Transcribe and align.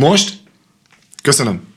Most? 0.00 0.42
Köszönöm. 1.22 1.74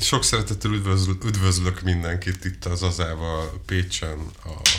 Sok 0.00 0.24
szeretettel 0.24 0.72
üdvözl- 0.72 1.24
üdvözlök 1.24 1.82
mindenkit 1.82 2.44
itt 2.44 2.64
az 2.64 2.82
Azával 2.82 3.62
Pécsen 3.66 4.18
a 4.44 4.77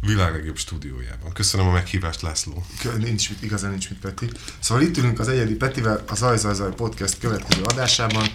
világ 0.00 0.32
legjobb 0.32 0.56
stúdiójában. 0.56 1.32
Köszönöm 1.32 1.66
a 1.66 1.70
meghívást, 1.70 2.22
László. 2.22 2.64
Nincs 2.98 3.30
mit, 3.30 3.42
igazán 3.42 3.70
nincs 3.70 3.90
mit, 3.90 3.98
Peti. 3.98 4.30
Szóval 4.58 4.82
itt 4.82 4.96
ülünk 4.96 5.18
az 5.18 5.28
Egyedi 5.28 5.54
Petivel 5.54 6.04
az 6.08 6.18
Zaj 6.18 6.38
Zaj 6.38 6.54
Zaj 6.54 6.74
podcast 6.74 7.18
következő 7.18 7.62
adásában, 7.62 8.26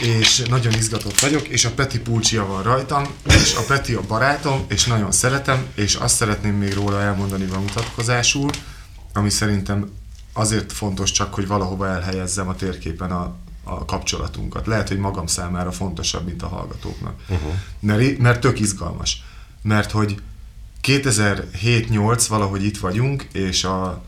és 0.00 0.42
nagyon 0.48 0.72
izgatott 0.72 1.18
vagyok, 1.18 1.48
és 1.48 1.64
a 1.64 1.70
Peti 1.70 2.00
pulcsia 2.00 2.46
van 2.46 2.62
rajtam, 2.62 3.06
és 3.24 3.54
a 3.54 3.62
Peti 3.62 3.94
a 3.94 4.00
barátom, 4.00 4.64
és 4.68 4.84
nagyon 4.84 5.12
szeretem, 5.12 5.66
és 5.74 5.94
azt 5.94 6.16
szeretném 6.16 6.54
még 6.54 6.74
róla 6.74 7.00
elmondani 7.00 7.44
bemutatkozásul, 7.44 8.50
ami 9.12 9.30
szerintem 9.30 9.90
azért 10.32 10.72
fontos 10.72 11.10
csak, 11.10 11.34
hogy 11.34 11.46
valahova 11.46 11.88
elhelyezzem 11.88 12.48
a 12.48 12.54
térképen 12.54 13.10
a, 13.10 13.34
a 13.64 13.84
kapcsolatunkat. 13.84 14.66
Lehet, 14.66 14.88
hogy 14.88 14.98
magam 14.98 15.26
számára 15.26 15.72
fontosabb, 15.72 16.26
mint 16.26 16.42
a 16.42 16.48
hallgatóknak. 16.48 17.20
Uh-huh. 17.28 17.52
Mert, 17.80 18.18
mert 18.18 18.40
tök 18.40 18.60
izgalmas. 18.60 19.22
Mert 19.62 19.90
hogy 19.90 20.20
2007-8 20.86 22.24
valahogy 22.28 22.64
itt 22.64 22.78
vagyunk, 22.78 23.22
és 23.32 23.64
a, 23.64 24.04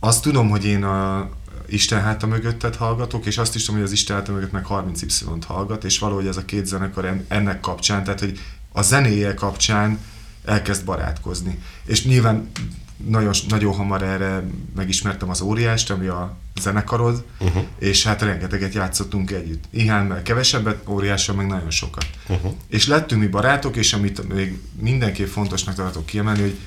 azt 0.00 0.22
tudom, 0.22 0.50
hogy 0.50 0.64
én 0.64 0.84
a 0.84 1.30
Isten 1.66 2.02
háta 2.02 2.26
mögöttet 2.26 2.76
hallgatok, 2.76 3.26
és 3.26 3.38
azt 3.38 3.54
is 3.54 3.64
tudom, 3.64 3.80
hogy 3.80 3.88
az 3.88 3.94
Isten 3.94 4.16
háta 4.16 4.32
mögött 4.32 4.52
meg 4.52 4.66
30Y-t 4.68 5.42
hallgat, 5.46 5.84
és 5.84 5.98
valahogy 5.98 6.26
ez 6.26 6.36
a 6.36 6.44
két 6.44 6.66
zenekar 6.66 7.24
ennek 7.28 7.60
kapcsán, 7.60 8.04
tehát 8.04 8.20
hogy 8.20 8.38
a 8.72 8.82
zenéje 8.82 9.34
kapcsán 9.34 9.98
elkezd 10.44 10.84
barátkozni. 10.84 11.58
És 11.86 12.04
nyilván 12.04 12.50
nagyon, 12.96 13.32
nagyon 13.48 13.74
hamar 13.74 14.02
erre 14.02 14.44
megismertem 14.76 15.30
az 15.30 15.40
óriást, 15.40 15.90
ami 15.90 16.06
a 16.06 16.36
zenekarod, 16.60 17.24
uh-huh. 17.38 17.64
és 17.78 18.04
hát 18.04 18.22
rengeteget 18.22 18.74
játszottunk 18.74 19.30
együtt. 19.30 19.64
Ihánmel 19.70 20.22
kevesebbet, 20.22 20.88
óriással 20.88 21.34
meg 21.34 21.46
nagyon 21.46 21.70
sokat. 21.70 22.06
Uh-huh. 22.28 22.52
És 22.68 22.86
lettünk 22.86 23.20
mi 23.20 23.26
barátok, 23.26 23.76
és 23.76 23.92
amit 23.92 24.34
még 24.34 24.60
mindenképp 24.80 25.28
fontosnak 25.28 25.74
tartok 25.74 26.06
kiemelni, 26.06 26.40
hogy 26.40 26.58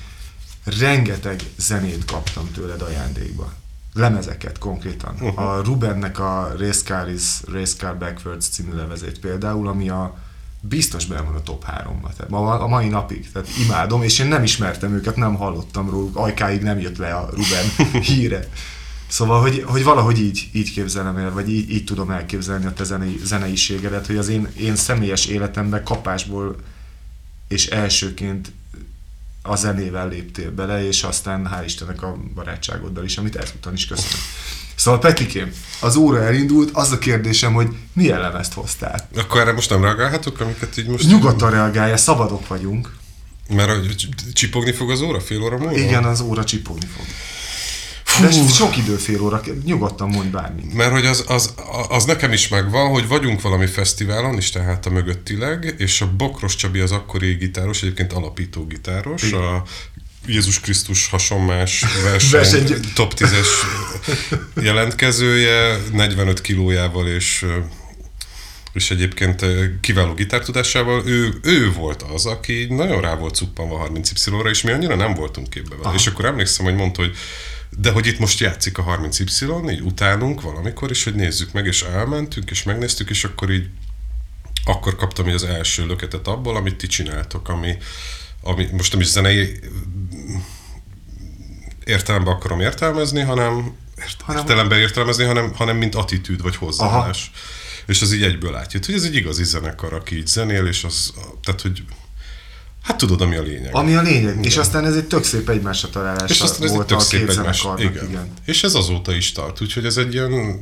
rengeteg 0.78 1.42
zenét 1.56 2.04
kaptam 2.04 2.50
tőled 2.54 2.82
ajándékba. 2.82 3.52
Lemezeket 3.94 4.58
konkrétan. 4.58 5.14
Uh-huh. 5.20 5.38
A 5.38 5.62
Rubennek 5.62 6.18
a 6.18 6.54
Race 6.58 6.82
Car 6.84 7.08
is 7.08 7.40
Race 7.52 7.76
Car 7.76 7.98
Backwards 7.98 8.48
című 8.48 8.72
levezét 8.72 9.18
például, 9.18 9.68
ami 9.68 9.88
a 9.88 10.18
biztos 10.60 11.06
benne 11.06 11.20
van 11.20 11.34
a 11.34 11.42
top 11.42 11.64
3-ba. 11.64 12.12
Tehát 12.16 12.28
ma, 12.28 12.58
a 12.58 12.66
mai 12.66 12.88
napig. 12.88 13.32
Tehát 13.32 13.48
imádom, 13.64 14.02
és 14.02 14.18
én 14.18 14.26
nem 14.26 14.42
ismertem 14.42 14.94
őket, 14.94 15.16
nem 15.16 15.34
hallottam 15.34 15.90
róluk. 15.90 16.16
Ajkáig 16.16 16.62
nem 16.62 16.78
jött 16.78 16.96
le 16.96 17.14
a 17.14 17.30
Ruben 17.30 17.90
híre. 18.08 18.48
Szóval, 19.08 19.40
hogy, 19.40 19.64
hogy 19.66 19.84
valahogy 19.84 20.20
így, 20.20 20.48
így 20.52 20.72
képzelem 20.72 21.16
el, 21.16 21.32
vagy 21.32 21.48
így, 21.48 21.70
így 21.70 21.84
tudom 21.84 22.10
elképzelni 22.10 22.66
a 22.66 22.72
te 22.72 22.84
zenei, 22.84 23.20
zeneiségedet, 23.24 24.06
hogy 24.06 24.16
az 24.16 24.28
én, 24.28 24.48
én 24.56 24.76
személyes 24.76 25.26
életemben 25.26 25.84
kapásból 25.84 26.56
és 27.48 27.66
elsőként 27.66 28.52
a 29.42 29.56
zenével 29.56 30.08
léptél 30.08 30.50
bele, 30.50 30.86
és 30.86 31.02
aztán 31.02 31.48
hál' 31.52 31.64
Istennek 31.64 32.02
a 32.02 32.16
barátságoddal 32.34 33.04
is, 33.04 33.18
amit 33.18 33.36
ezúttal 33.36 33.72
is 33.72 33.86
köszönöm. 33.86 34.20
Szóval 34.78 35.00
Petikém, 35.00 35.52
az 35.80 35.96
óra 35.96 36.22
elindult, 36.22 36.70
az 36.72 36.90
a 36.92 36.98
kérdésem, 36.98 37.52
hogy 37.52 37.68
milyen 37.92 38.20
lemezt 38.20 38.52
hoztál? 38.52 39.08
Akkor 39.16 39.40
erre 39.40 39.52
most 39.52 39.70
nem 39.70 39.82
reagálhatok, 39.82 40.40
amiket 40.40 40.78
így 40.78 40.86
most... 40.86 41.08
Nyugodtan 41.08 41.50
reagálja, 41.50 41.96
szabadok 41.96 42.48
vagyunk. 42.48 42.96
Mert 43.54 43.94
csipogni 44.32 44.72
fog 44.72 44.90
az 44.90 45.00
óra 45.00 45.20
fél 45.20 45.42
óra 45.42 45.58
múlva? 45.58 45.78
Igen, 45.78 46.04
az 46.04 46.20
óra 46.20 46.44
csipogni 46.44 46.86
fog. 46.96 47.06
De 48.20 48.30
sok 48.30 48.76
idő 48.76 48.96
fél 48.96 49.22
óra, 49.22 49.40
nyugodtan 49.64 50.08
mondj 50.08 50.28
bármit. 50.28 50.74
Mert 50.74 50.90
hogy 50.90 51.06
az, 51.06 51.24
az, 51.26 51.54
az 51.88 52.04
nekem 52.04 52.32
is 52.32 52.48
megvan, 52.48 52.90
hogy 52.90 53.08
vagyunk 53.08 53.40
valami 53.40 53.66
fesztiválon, 53.66 54.36
is 54.36 54.50
tehát 54.50 54.86
a 54.86 54.90
mögöttileg, 54.90 55.74
és 55.78 56.00
a 56.00 56.10
Bokros 56.16 56.56
Csabi 56.56 56.80
az 56.80 56.92
akkori 56.92 57.34
gitáros, 57.34 57.82
egyébként 57.82 58.12
alapító 58.12 58.66
gitáros, 58.66 59.22
Igen. 59.22 59.40
a 59.40 59.62
Jézus 60.28 60.60
Krisztus 60.60 61.08
hasonmás 61.08 61.84
verseny, 62.02 62.30
verseny. 62.30 62.80
top 62.94 63.12
10-es 63.16 63.46
jelentkezője, 64.54 65.78
45 65.92 66.40
kilójával 66.40 67.08
és 67.08 67.46
és 68.72 68.90
egyébként 68.90 69.44
kiváló 69.80 70.14
gitártudásával, 70.14 71.06
ő, 71.06 71.38
ő 71.42 71.72
volt 71.72 72.02
az, 72.02 72.26
aki 72.26 72.66
nagyon 72.70 73.00
rá 73.00 73.14
volt 73.14 73.34
cuppanva 73.34 73.76
30 73.76 74.10
y 74.10 74.48
és 74.48 74.62
mi 74.62 74.70
annyira 74.70 74.94
nem 74.94 75.14
voltunk 75.14 75.50
képbe 75.50 75.76
vele. 75.76 75.88
Aha. 75.88 75.94
És 75.94 76.06
akkor 76.06 76.24
emlékszem, 76.24 76.64
hogy 76.64 76.74
mondta, 76.74 77.00
hogy 77.00 77.16
de 77.70 77.90
hogy 77.90 78.06
itt 78.06 78.18
most 78.18 78.40
játszik 78.40 78.78
a 78.78 78.84
30Y, 78.84 79.70
így 79.70 79.80
utánunk 79.80 80.40
valamikor, 80.40 80.90
és 80.90 81.04
hogy 81.04 81.14
nézzük 81.14 81.52
meg, 81.52 81.66
és 81.66 81.82
elmentünk, 81.82 82.50
és 82.50 82.62
megnéztük, 82.62 83.10
és 83.10 83.24
akkor 83.24 83.50
így 83.50 83.66
akkor 84.64 84.96
kaptam 84.96 85.28
így 85.28 85.34
az 85.34 85.44
első 85.44 85.86
löketet 85.86 86.26
abból, 86.26 86.56
amit 86.56 86.76
ti 86.76 86.86
csináltok, 86.86 87.48
ami, 87.48 87.76
ami 88.42 88.68
most 88.72 88.92
nem 88.92 89.00
is 89.00 89.06
zenei 89.06 89.60
értelemben 91.84 92.34
akarom 92.34 92.60
értelmezni, 92.60 93.20
hanem 93.20 93.76
értelemben 94.28 94.78
értelmezni, 94.78 95.24
hanem, 95.24 95.52
hanem 95.54 95.76
mint 95.76 95.94
attitűd 95.94 96.42
vagy 96.42 96.56
hozzáállás. 96.56 97.30
Aha. 97.34 97.42
És 97.86 98.02
az 98.02 98.12
így 98.12 98.22
egyből 98.22 98.52
látja, 98.52 98.80
hogy 98.86 98.94
ez 98.94 99.02
egy 99.02 99.14
igazi 99.14 99.44
zenekar, 99.44 99.92
aki 99.92 100.16
így 100.16 100.26
zenél, 100.26 100.66
és 100.66 100.84
az, 100.84 101.12
tehát, 101.42 101.60
hogy 101.60 101.82
Hát 102.82 102.96
tudod, 102.96 103.20
ami 103.20 103.36
a 103.36 103.42
lényeg. 103.42 103.74
Ami 103.74 103.94
a 103.94 104.02
lényeg. 104.02 104.32
Igen. 104.32 104.44
És 104.44 104.56
aztán 104.56 104.84
ez 104.84 104.96
egy 104.96 105.04
tök 105.04 105.24
szép 105.24 105.48
egymásra 105.48 105.88
találás 105.88 106.30
és 106.30 106.40
aztán 106.40 106.66
ez 106.66 106.74
volt 106.74 106.90
egy 106.90 106.96
tök 106.96 107.06
szép 107.06 107.28
egymás, 107.28 107.66
igen. 107.76 108.08
igen. 108.08 108.32
És 108.44 108.62
ez 108.62 108.74
azóta 108.74 109.14
is 109.14 109.32
tart, 109.32 109.60
úgyhogy 109.60 109.84
ez 109.84 109.96
egy 109.96 110.14
ilyen 110.14 110.60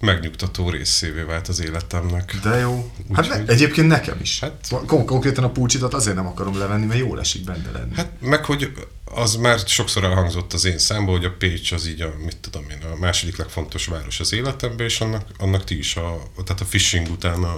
megnyugtató 0.00 0.70
részévé 0.70 1.20
vált 1.20 1.48
az 1.48 1.60
életemnek. 1.60 2.36
De 2.42 2.56
jó. 2.56 2.90
Hát 3.12 3.28
ne, 3.28 3.52
egyébként 3.52 3.88
nekem 3.88 4.18
is. 4.22 4.40
Hát, 4.40 4.68
Kon- 4.86 5.06
konkrétan 5.06 5.44
a 5.44 5.50
pulcsidat 5.50 5.94
azért 5.94 6.16
nem 6.16 6.26
akarom 6.26 6.58
levenni, 6.58 6.86
mert 6.86 7.00
jól 7.00 7.20
esik 7.20 7.44
benne 7.44 7.70
lenni. 7.70 7.94
Hát 7.94 8.10
meg, 8.20 8.44
hogy 8.44 8.72
az 9.04 9.36
már 9.36 9.58
sokszor 9.58 10.04
elhangzott 10.04 10.52
az 10.52 10.64
én 10.64 10.78
számból, 10.78 11.16
hogy 11.16 11.24
a 11.24 11.34
Pécs 11.38 11.72
az 11.72 11.88
így 11.88 12.00
a, 12.00 12.14
mit 12.24 12.36
tudom 12.36 12.64
én, 12.70 12.90
a 12.92 12.98
második 12.98 13.36
legfontos 13.36 13.86
város 13.86 14.20
az 14.20 14.32
életemben, 14.32 14.86
és 14.86 15.00
annak, 15.00 15.26
annak 15.38 15.64
ti 15.64 15.78
is 15.78 15.96
a, 15.96 16.22
tehát 16.44 16.60
a 16.60 16.64
fishing 16.64 17.08
után 17.10 17.42
a, 17.42 17.56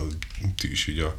ti 0.56 0.70
is 0.70 0.86
így 0.86 0.98
a 0.98 1.14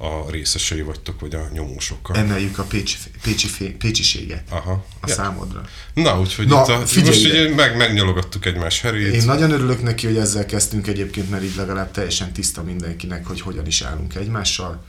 a 0.00 0.30
részesei 0.30 0.82
vagytok, 0.82 1.20
vagy 1.20 1.34
a 1.34 1.48
nyomósokkal. 1.52 2.16
Emeljük 2.16 2.58
a 2.58 2.62
pécsi, 2.62 2.96
pécsi, 3.22 3.48
pécsiséget 3.78 4.42
Aha. 4.48 4.84
a 5.00 5.08
ja. 5.08 5.14
számodra. 5.14 5.62
Na, 5.94 6.20
úgyhogy 6.20 6.46
Na, 6.46 6.62
itt 6.62 6.68
a, 6.68 6.78
most 6.78 6.96
ugye 6.96 7.54
meg, 7.54 7.76
megnyalogattuk 7.76 8.46
egymás 8.46 8.80
herét. 8.80 9.14
Én 9.14 9.24
nagyon 9.24 9.50
örülök 9.50 9.82
neki, 9.82 10.06
hogy 10.06 10.16
ezzel 10.16 10.46
kezdtünk 10.46 10.86
egyébként, 10.86 11.30
mert 11.30 11.42
így 11.42 11.56
legalább 11.56 11.90
teljesen 11.90 12.32
tiszta 12.32 12.62
mindenkinek, 12.62 13.26
hogy 13.26 13.40
hogyan 13.40 13.66
is 13.66 13.82
állunk 13.82 14.14
egymással. 14.14 14.84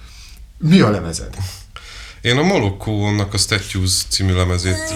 Mi 0.58 0.80
a 0.80 0.90
lemezed? 0.90 1.36
Én 2.22 2.38
a 2.38 2.44
Molokkónak 2.44 3.34
a 3.34 3.38
Statues 3.38 3.92
című 4.10 4.34
lemezét 4.34 4.94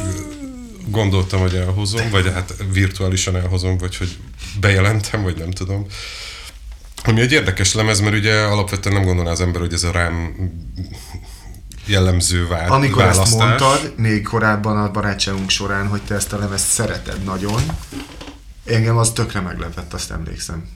gondoltam, 0.87 1.39
hogy 1.39 1.55
elhozom, 1.55 2.09
vagy 2.09 2.31
hát 2.33 2.53
virtuálisan 2.71 3.35
elhozom, 3.35 3.77
vagy 3.77 3.97
hogy 3.97 4.17
bejelentem, 4.59 5.23
vagy 5.23 5.37
nem 5.37 5.51
tudom. 5.51 5.87
Ami 7.03 7.21
egy 7.21 7.31
érdekes 7.31 7.73
lemez, 7.73 7.99
mert 7.99 8.15
ugye 8.15 8.41
alapvetően 8.41 8.95
nem 8.95 9.03
gondolná 9.03 9.31
az 9.31 9.41
ember, 9.41 9.61
hogy 9.61 9.73
ez 9.73 9.83
a 9.83 9.91
rám 9.91 10.35
jellemző 11.85 12.47
vá- 12.47 12.69
Amikor 12.69 13.01
választás. 13.01 13.27
ezt 13.27 13.37
mondtad, 13.37 13.93
még 13.97 14.23
korábban 14.23 14.77
a 14.77 14.91
barátságunk 14.91 15.49
során, 15.49 15.87
hogy 15.87 16.01
te 16.01 16.15
ezt 16.15 16.33
a 16.33 16.37
lemezt 16.37 16.67
szereted 16.67 17.23
nagyon, 17.23 17.61
engem 18.65 18.97
az 18.97 19.11
tökre 19.11 19.39
meglepett, 19.39 19.93
azt 19.93 20.11
emlékszem. 20.11 20.69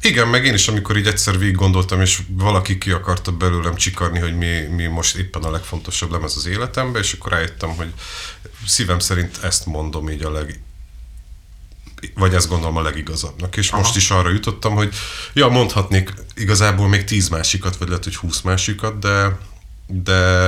Igen, 0.00 0.28
meg 0.28 0.44
én 0.44 0.54
is, 0.54 0.68
amikor 0.68 0.96
így 0.96 1.06
egyszer 1.06 1.38
végig 1.38 1.54
gondoltam, 1.54 2.00
és 2.00 2.22
valaki 2.28 2.78
ki 2.78 2.90
akarta 2.90 3.32
belőlem 3.32 3.74
csikarni, 3.74 4.18
hogy 4.18 4.36
mi, 4.36 4.60
mi 4.60 4.86
most 4.86 5.16
éppen 5.16 5.42
a 5.42 5.50
legfontosabb 5.50 6.10
lemez 6.10 6.36
az 6.36 6.46
életemben, 6.46 7.02
és 7.02 7.12
akkor 7.12 7.32
rájöttem, 7.32 7.68
hogy 7.68 7.92
szívem 8.66 8.98
szerint 8.98 9.38
ezt 9.42 9.66
mondom 9.66 10.10
így 10.10 10.22
a 10.22 10.30
leg, 10.30 10.60
vagy 12.14 12.34
ezt 12.34 12.48
gondolom 12.48 12.76
a 12.76 12.82
legigazabbnak. 12.82 13.56
És 13.56 13.70
Aha. 13.70 13.80
most 13.80 13.96
is 13.96 14.10
arra 14.10 14.30
jutottam, 14.30 14.74
hogy 14.74 14.94
ja, 15.32 15.48
mondhatnék 15.48 16.14
igazából 16.34 16.88
még 16.88 17.04
tíz 17.04 17.28
másikat, 17.28 17.76
vagy 17.76 17.88
lehet, 17.88 18.04
hogy 18.04 18.16
húsz 18.16 18.40
másikat, 18.40 18.98
de, 18.98 19.38
de, 19.86 20.42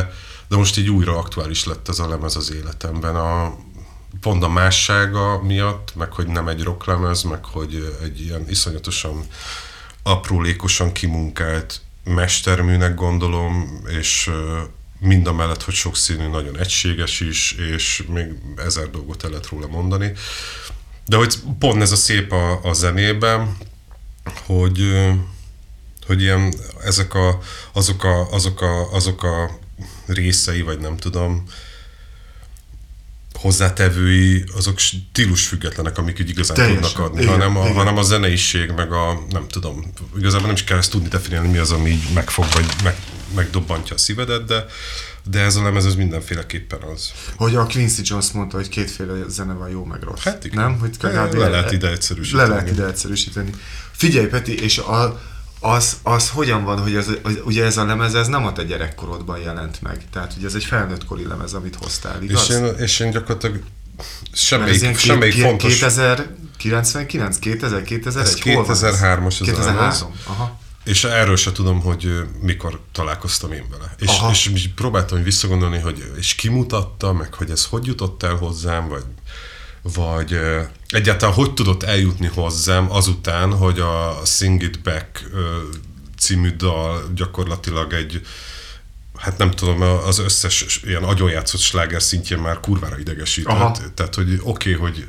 de 0.49 0.57
most 0.57 0.79
így 0.79 0.91
újra 0.91 1.19
aktuális 1.19 1.65
lett 1.65 1.89
ez 1.89 1.99
a 1.99 2.09
lemez 2.09 2.37
az 2.37 2.53
életemben. 2.53 3.17
A, 3.17 3.57
pont 4.21 4.43
a 4.43 4.49
mássága 4.49 5.43
miatt, 5.43 5.95
meg 5.95 6.13
hogy 6.13 6.27
nem 6.27 6.49
egy 6.49 6.63
rocklemez, 6.63 7.23
meg 7.23 7.45
hogy 7.45 7.97
egy 8.03 8.21
ilyen 8.21 8.45
iszonyatosan 8.49 9.27
aprólékosan 10.03 10.93
kimunkált 10.93 11.81
mesterműnek 12.05 12.95
gondolom, 12.95 13.81
és 13.99 14.31
mind 14.99 15.27
a 15.27 15.33
mellett, 15.33 15.63
hogy 15.63 15.75
sokszínű, 15.75 16.29
nagyon 16.29 16.59
egységes 16.59 17.21
is, 17.21 17.53
és 17.53 18.05
még 18.09 18.27
ezer 18.57 18.91
dolgot 18.91 19.25
el 19.25 19.31
lehet 19.31 19.49
róla 19.49 19.67
mondani. 19.67 20.13
De 21.09 21.17
hogy 21.17 21.35
pont 21.59 21.83
ez 21.83 21.93
a 21.93 21.97
szép 21.97 22.33
a, 22.33 22.61
a 22.63 22.73
zenében, 22.73 23.57
hogy, 24.47 25.05
hogy 26.07 26.21
ilyen, 26.21 26.55
ezek 26.85 27.15
a, 27.15 27.39
azok, 27.73 28.05
a, 28.05 28.33
azok, 28.33 28.61
a, 28.61 28.93
azok 28.93 29.23
a 29.23 29.59
részei, 30.07 30.63
vagy 30.63 30.79
nem 30.79 30.97
tudom, 30.97 31.45
hozzátevői 33.33 34.45
azok 34.57 34.79
stílus 34.79 35.47
függetlenek, 35.47 35.99
amik 35.99 36.19
így 36.19 36.29
igazán 36.29 36.57
Teljesen. 36.57 36.83
tudnak 36.83 37.07
adni, 37.07 37.23
Igen, 37.23 37.33
hanem, 37.33 37.57
a, 37.57 37.63
igen. 37.63 37.75
hanem 37.75 37.97
a 37.97 38.03
zeneiség, 38.03 38.71
meg 38.71 38.93
a, 38.93 39.25
nem 39.31 39.49
tudom, 39.49 39.93
igazából 40.19 40.47
nem 40.47 40.55
is 40.55 40.65
kell 40.65 40.79
ezt 40.79 40.91
tudni 40.91 41.09
definiálni, 41.09 41.49
mi 41.49 41.59
az, 41.59 41.71
ami 41.71 41.91
így 41.91 42.09
megfog, 42.15 42.47
vagy 42.53 42.67
meg, 42.83 42.97
megdobbantja 43.35 43.95
a 43.95 43.99
szívedet, 43.99 44.45
de, 44.45 44.67
de 45.31 45.41
ez 45.41 45.57
a 45.57 45.63
lemez 45.63 45.87
ez 45.87 45.95
mindenféleképpen 45.95 46.83
az. 46.83 47.13
Hogy 47.37 47.55
a 47.55 47.67
Quincy 47.67 48.01
Jones 48.05 48.31
mondta, 48.31 48.57
hogy 48.57 48.69
kétféle 48.69 49.15
zene 49.29 49.53
van 49.53 49.69
jó 49.69 49.85
meg 49.85 50.03
rossz. 50.03 50.23
Hát 50.23 50.45
igen. 50.45 50.63
Nem? 50.63 50.79
Hogy 50.79 50.97
Le- 51.01 51.29
le 51.33 51.49
lehet 51.49 51.73
ide 51.73 51.91
egyszerűsíteni. 51.91 52.43
Le 52.43 52.49
lehet 52.49 52.71
ide 52.71 52.87
egyszerűsíteni. 52.87 53.51
Figyelj, 53.91 54.27
Peti, 54.27 54.63
és 54.63 54.79
a, 54.79 55.21
az, 55.61 55.97
az 56.03 56.31
hogyan 56.31 56.65
van, 56.65 56.79
hogy 56.79 56.95
ez, 56.95 57.07
hogy 57.23 57.43
ugye 57.45 57.65
ez 57.65 57.77
a 57.77 57.85
lemez, 57.85 58.15
ez 58.15 58.27
nem 58.27 58.47
a 58.47 58.53
te 58.53 58.65
gyerekkorodban 58.65 59.39
jelent 59.39 59.83
meg. 59.83 60.05
Tehát, 60.13 60.35
hogy 60.35 60.45
ez 60.45 60.55
egy 60.55 60.65
felnőttkori 60.65 61.27
lemez, 61.27 61.53
amit 61.53 61.75
hoztál, 61.75 62.23
igaz? 62.23 62.49
És 62.49 62.55
én, 62.55 62.65
és 62.65 63.01
én 63.01 63.11
gyakorlatilag 63.11 63.61
semmelyik, 64.33 64.81
ilyen 64.81 64.95
semmelyik 64.95 65.35
két, 65.35 65.43
fontos... 65.43 65.79
2099, 65.79 67.39
2000, 67.39 67.83
2001? 67.83 68.27
Ez 68.27 68.41
Hol 68.41 68.65
van 68.65 68.77
2003-as 68.77 69.27
ez 69.27 69.41
a 69.41 69.45
2003. 69.45 69.77
lemez. 69.77 70.05
Aha. 70.25 70.58
És 70.89 71.05
erről 71.05 71.37
se 71.37 71.53
tudom, 71.53 71.81
hogy 71.81 72.23
mikor 72.41 72.81
találkoztam 72.93 73.53
én 73.53 73.65
vele. 73.71 73.95
És, 73.99 74.09
Aha. 74.09 74.31
és 74.31 74.69
próbáltam 74.75 75.23
visszagondolni, 75.23 75.79
hogy 75.79 76.13
és 76.19 76.35
kimutatta, 76.35 77.13
meg 77.13 77.35
hogy 77.35 77.51
ez 77.51 77.65
hogy 77.65 77.87
jutott 77.87 78.23
el 78.23 78.35
hozzám, 78.35 78.89
vagy, 78.89 79.05
vagy 79.83 80.39
egyáltalán 80.89 81.35
hogy 81.35 81.55
tudott 81.55 81.83
eljutni 81.83 82.27
hozzám 82.27 82.93
azután, 82.93 83.53
hogy 83.53 83.81
a 83.81 84.21
Sing 84.25 84.63
It 84.63 84.83
Back 84.83 85.31
című 86.19 86.51
dal 86.51 87.11
gyakorlatilag 87.15 87.93
egy 87.93 88.27
hát 89.17 89.39
nem 89.39 89.51
tudom, 89.51 89.83
az 89.83 90.19
összes 90.19 90.81
ilyen 90.85 91.03
agyonjátszott 91.03 91.61
sláger 91.61 92.03
szintjén 92.03 92.39
már 92.39 92.61
kurvára 92.61 92.99
idegesített. 92.99 93.53
Aha. 93.53 93.77
Tehát, 93.95 94.15
hogy 94.15 94.41
oké, 94.43 94.75
okay, 94.75 94.91
hogy 94.91 95.07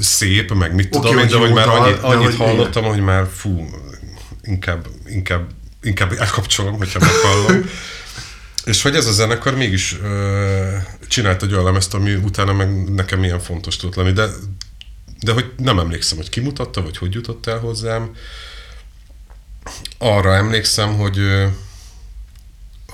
szép, 0.00 0.52
meg 0.52 0.74
mit 0.74 0.90
tudom 0.90 1.12
Oké, 1.14 1.22
én, 1.22 1.28
de 1.28 1.36
hogy 1.36 1.52
már 1.52 1.68
annyit, 1.68 1.98
annyit 1.98 2.34
hallottam, 2.34 2.84
hogy 2.84 3.00
már 3.00 3.28
fú, 3.34 3.68
inkább, 4.44 4.86
inkább, 5.06 5.50
inkább 5.82 6.12
elkapcsolom, 6.12 6.76
hogyha 6.76 6.98
meghallom. 6.98 7.64
És 8.64 8.82
hogy 8.82 8.94
ez 8.94 9.06
a 9.06 9.12
zenekar 9.12 9.54
mégis 9.54 9.98
ö, 10.02 10.76
csinált 11.08 11.42
egy 11.42 11.52
olyan 11.52 11.64
lemezt, 11.64 11.94
ami 11.94 12.14
utána 12.14 12.52
meg 12.52 12.94
nekem 12.94 13.18
milyen 13.20 13.40
fontos 13.40 13.76
tudott 13.76 13.94
lenni, 13.94 14.12
de, 14.12 14.28
de 15.20 15.32
hogy 15.32 15.52
nem 15.56 15.78
emlékszem, 15.78 16.16
hogy 16.16 16.28
kimutatta, 16.28 16.82
vagy 16.82 16.96
hogy 16.96 17.14
jutott 17.14 17.46
el 17.46 17.58
hozzám. 17.58 18.10
Arra 19.98 20.34
emlékszem, 20.34 20.94
hogy 20.96 21.18
ö, 21.18 21.46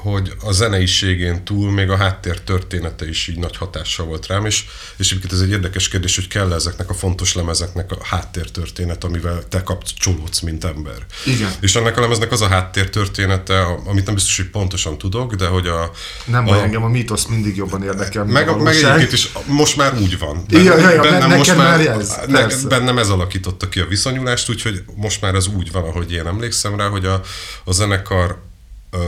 hogy 0.03 0.33
a 0.45 0.53
zeneiségén 0.53 1.45
túl 1.45 1.71
még 1.71 1.91
a 1.91 1.97
háttér 1.97 2.41
története 2.41 3.09
is 3.09 3.29
így 3.29 3.39
nagy 3.39 3.57
hatással 3.57 4.07
volt 4.07 4.27
rám, 4.27 4.47
és, 4.47 4.65
és 4.97 5.11
egyébként 5.11 5.33
ez 5.33 5.41
egy 5.41 5.51
érdekes 5.51 5.89
kérdés, 5.89 6.15
hogy 6.15 6.29
kell 6.29 6.53
ezeknek 6.53 6.91
a 6.91 6.95
fontos 6.95 7.35
lemezeknek 7.35 7.93
a 7.93 7.97
háttér 8.03 8.51
történet, 8.51 9.05
amivel 9.05 9.43
te 9.49 9.63
kapcsolódsz, 9.63 10.41
mint 10.41 10.65
ember. 10.65 11.07
Igen. 11.27 11.51
És 11.61 11.77
ennek 11.77 11.97
a 11.97 12.01
lemeznek 12.01 12.33
az 12.33 12.41
a 12.41 12.49
háttér 12.49 12.91
története, 12.91 13.61
amit 13.85 14.07
nem 14.07 14.15
biztos, 14.15 14.37
hogy 14.37 14.51
pontosan 14.51 14.99
tudok, 14.99 15.35
de 15.35 15.47
hogy 15.47 15.67
a... 15.67 15.91
Nem 16.25 16.49
a, 16.49 16.51
baj, 16.51 16.63
engem 16.63 16.83
a 16.83 16.89
mítosz 16.89 17.27
mindig 17.27 17.57
jobban 17.57 17.83
érdekel, 17.83 18.25
meg, 18.25 18.49
a 18.49 18.57
meg 18.57 18.75
egyébként 18.75 19.13
is, 19.13 19.33
most 19.47 19.77
már 19.77 19.95
úgy 19.95 20.19
van. 20.19 20.45
Ja, 20.49 20.61
ja, 20.61 20.91
ja, 20.91 21.03
ne- 21.03 21.27
neked 21.27 21.57
már 21.57 21.81
ez, 21.81 22.17
ne, 22.27 22.47
bennem 22.69 22.99
ez 22.99 23.09
alakította 23.09 23.69
ki 23.69 23.81
a 23.81 23.87
viszonyulást, 23.87 24.51
úgyhogy 24.51 24.83
most 24.95 25.21
már 25.21 25.35
ez 25.35 25.47
úgy 25.47 25.73
van, 25.73 25.85
ahogy 25.85 26.13
én 26.13 26.27
emlékszem 26.27 26.77
rá, 26.77 26.89
hogy 26.89 27.05
a, 27.05 27.23
a 27.65 27.73
zenekar 27.73 28.49
ö, 28.91 28.99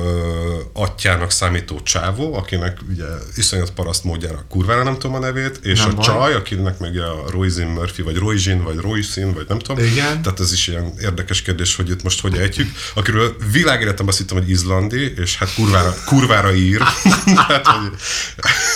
atyának 0.72 1.30
számító 1.30 1.80
csávó, 1.82 2.34
akinek 2.34 2.78
ugye 2.90 3.04
iszonyat 3.34 3.70
paraszt 3.70 4.04
módjára 4.04 4.44
kurvára 4.48 4.82
nem 4.82 4.98
tudom 4.98 5.14
a 5.14 5.18
nevét, 5.18 5.58
és 5.62 5.78
Nem 5.78 5.90
a 5.90 5.94
baj. 5.94 6.04
csaj, 6.04 6.34
akinek 6.34 6.78
meg 6.78 6.96
a 6.96 7.24
Roisin 7.30 7.66
Murphy, 7.66 8.02
vagy 8.02 8.16
Roisin, 8.16 8.62
vagy 8.62 8.76
Roisin, 8.76 9.32
vagy 9.34 9.44
nem 9.48 9.58
tudom. 9.58 9.84
Igen. 9.84 10.22
Tehát 10.22 10.40
ez 10.40 10.52
is 10.52 10.66
ilyen 10.66 10.92
érdekes 11.00 11.42
kérdés, 11.42 11.76
hogy 11.76 11.90
itt 11.90 12.02
most 12.02 12.20
hogy 12.20 12.36
ejtjük. 12.36 12.70
Akiről 12.94 13.36
világéletemben 13.52 14.08
azt 14.08 14.18
hittem, 14.18 14.36
hogy 14.36 14.50
izlandi, 14.50 15.14
és 15.16 15.36
hát 15.36 15.54
kurvára, 15.54 15.94
kurvára 16.06 16.54
ír. 16.54 16.80
hát, 17.48 17.66
hogy... 17.66 17.92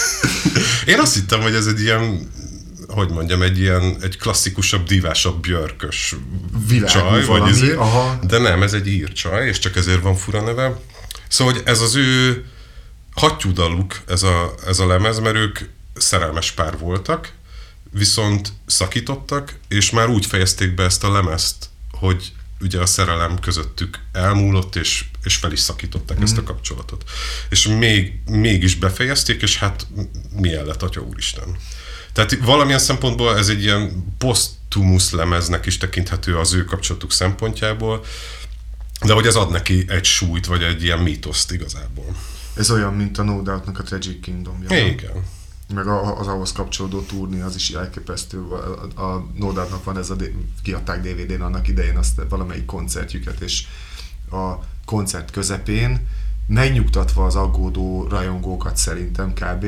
Én 0.93 0.99
azt 0.99 1.15
hittem, 1.15 1.41
hogy 1.41 1.55
ez 1.55 1.67
egy 1.67 1.81
ilyen 1.81 2.31
hogy 2.87 3.11
mondjam, 3.11 3.43
egy 3.43 3.59
ilyen 3.59 3.97
egy 4.01 4.19
klasszikusabb, 4.19 4.87
dívásabb, 4.87 5.41
björkös 5.41 6.15
Világú 6.69 6.93
csaj, 6.93 7.11
vagy 7.11 7.27
valami, 7.27 7.51
izé, 7.51 7.73
aha. 7.73 8.19
de 8.27 8.39
nem, 8.39 8.63
ez 8.63 8.73
egy 8.73 8.87
ír 8.87 9.13
csaj, 9.13 9.47
és 9.47 9.59
csak 9.59 9.77
ezért 9.77 10.03
van 10.03 10.17
fura 10.17 10.41
neve. 10.43 10.81
Szóval, 11.29 11.53
hogy 11.53 11.63
ez 11.67 11.81
az 11.81 11.95
ő 11.95 12.45
hattyúdaluk, 13.15 14.01
ez 14.07 14.23
a, 14.23 14.55
ez 14.67 14.79
a 14.79 14.87
lemez, 14.87 15.19
mert 15.19 15.37
ők 15.37 15.59
szerelmes 15.95 16.53
pár 16.53 16.79
voltak, 16.79 17.33
viszont 17.91 18.53
szakítottak, 18.67 19.59
és 19.69 19.91
már 19.91 20.09
úgy 20.09 20.27
fejezték 20.27 20.75
be 20.75 20.85
ezt 20.85 21.05
a 21.05 21.13
lemezt, 21.13 21.69
hogy 21.91 22.33
ugye 22.61 22.81
a 22.81 22.87
szerelem 22.87 23.39
közöttük 23.39 23.99
elmúlott, 24.13 24.77
és, 24.77 25.05
és 25.25 25.37
fel 25.37 25.53
is 25.53 25.61
szakították 25.61 26.19
mm. 26.19 26.23
ezt 26.23 26.39
a 26.39 26.43
kapcsolatot. 26.43 27.05
És 27.49 27.67
még, 27.67 28.13
mégis 28.31 28.75
befejezték, 28.75 29.43
és 29.43 29.59
hát 29.59 29.87
milyen 30.33 30.65
lett, 30.65 30.83
Atya 30.83 31.01
Úristen. 31.01 31.57
Tehát 32.13 32.39
valamilyen 32.39 32.79
szempontból 32.79 33.37
ez 33.37 33.49
egy 33.49 33.63
ilyen 33.63 34.15
posztumusz 34.19 35.11
lemeznek 35.11 35.67
is 35.67 35.79
tekinthető 35.79 36.39
az 36.39 36.53
ő 36.53 36.65
kapcsolatuk 36.65 37.13
szempontjából, 37.13 38.05
de 39.07 39.13
hogy 39.13 39.27
ez 39.27 39.35
ad 39.35 39.51
neki 39.51 39.85
egy 39.89 40.05
súlyt, 40.05 40.47
vagy 40.47 40.63
egy 40.63 40.83
ilyen 40.83 40.99
mítoszt 40.99 41.53
igazából. 41.53 42.17
Ez 42.55 42.71
olyan, 42.71 42.95
mint 42.95 43.19
a 43.19 43.23
No 43.23 43.43
Doubt-nak 43.43 43.79
a 43.79 43.83
Tragic 43.83 44.21
Kingdom. 44.21 44.65
nem? 44.69 44.87
Igen. 44.87 45.25
Meg 45.75 45.87
az 45.89 46.27
ahhoz 46.27 46.53
kapcsolódó 46.53 47.01
turné, 47.01 47.41
az 47.41 47.55
is 47.55 47.71
elképesztő. 47.71 48.39
A, 48.95 49.03
a 49.03 49.27
No 49.35 49.53
Doubt-nak 49.53 49.85
van 49.85 49.99
ez 49.99 50.11
a, 50.11 50.17
kiadták 50.63 51.01
DVD-n 51.01 51.41
annak 51.41 51.69
idején 51.69 51.97
azt 51.97 52.21
valamelyik 52.29 52.65
koncertjüket, 52.65 53.41
és 53.41 53.65
a 54.31 54.55
koncert 54.85 55.31
közepén 55.31 56.09
megnyugtatva 56.47 57.25
az 57.25 57.35
aggódó 57.35 58.07
rajongókat 58.11 58.77
szerintem 58.77 59.33
kb. 59.33 59.67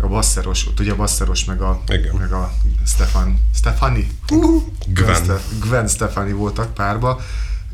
A 0.00 0.06
basszeros, 0.06 0.66
ott 0.66 0.80
ugye 0.80 0.92
a 0.92 0.96
basszeros 0.96 1.44
meg 1.44 1.60
a, 1.60 1.82
Igen. 1.88 2.16
meg 2.16 2.32
a 2.32 2.52
Stefan, 2.86 3.40
Stefani? 3.54 4.10
Gwen. 4.86 5.40
Gwen 5.60 5.88
Stefani 5.88 6.32
voltak 6.32 6.74
párba, 6.74 7.20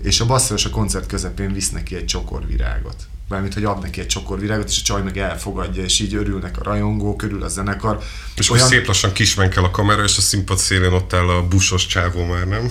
és 0.02 0.20
a 0.20 0.26
basszeros 0.26 0.64
a 0.64 0.70
koncert 0.70 1.06
közepén 1.06 1.52
visz 1.52 1.70
neki 1.70 1.96
egy 1.96 2.04
csokorvirágot. 2.04 2.96
Mármint, 3.28 3.54
hogy 3.54 3.64
ad 3.64 3.82
neki 3.82 4.00
egy 4.00 4.06
csokorvirágot, 4.06 4.68
és 4.68 4.78
a 4.80 4.82
csaj 4.84 5.02
meg 5.02 5.18
elfogadja, 5.18 5.82
és 5.82 6.00
így 6.00 6.14
örülnek 6.14 6.58
a 6.60 6.62
rajongók, 6.62 7.22
örül 7.22 7.42
a 7.42 7.48
zenekar. 7.48 8.02
És 8.36 8.50
Olyan... 8.50 8.68
szép 8.68 8.86
lassan 8.86 9.12
kismenkel 9.12 9.64
a 9.64 9.70
kamera, 9.70 10.02
és 10.04 10.16
a 10.16 10.20
színpad 10.20 10.58
szélén 10.58 10.92
ott 10.92 11.12
áll 11.12 11.28
a 11.28 11.46
busos 11.48 11.86
csávó 11.86 12.24
már, 12.24 12.46
nem? 12.46 12.70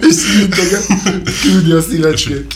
És 0.00 0.40
integet, 0.42 0.86
küldi 1.40 1.72
a 1.72 1.82
szívecskét. 1.82 2.54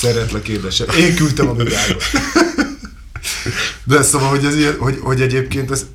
Szeretlek 0.00 0.48
édesem. 0.48 0.86
Én 0.98 1.14
küldtem 1.14 1.48
a 1.48 1.54
virágot. 1.54 2.02
De 3.84 4.02
szóval, 4.02 4.28
hogy, 4.28 4.44
ez 4.44 4.56
ilyen, 4.56 4.76
hogy, 4.78 4.98
hogy 5.00 5.20
egyébként 5.20 5.70
ez 5.70 5.86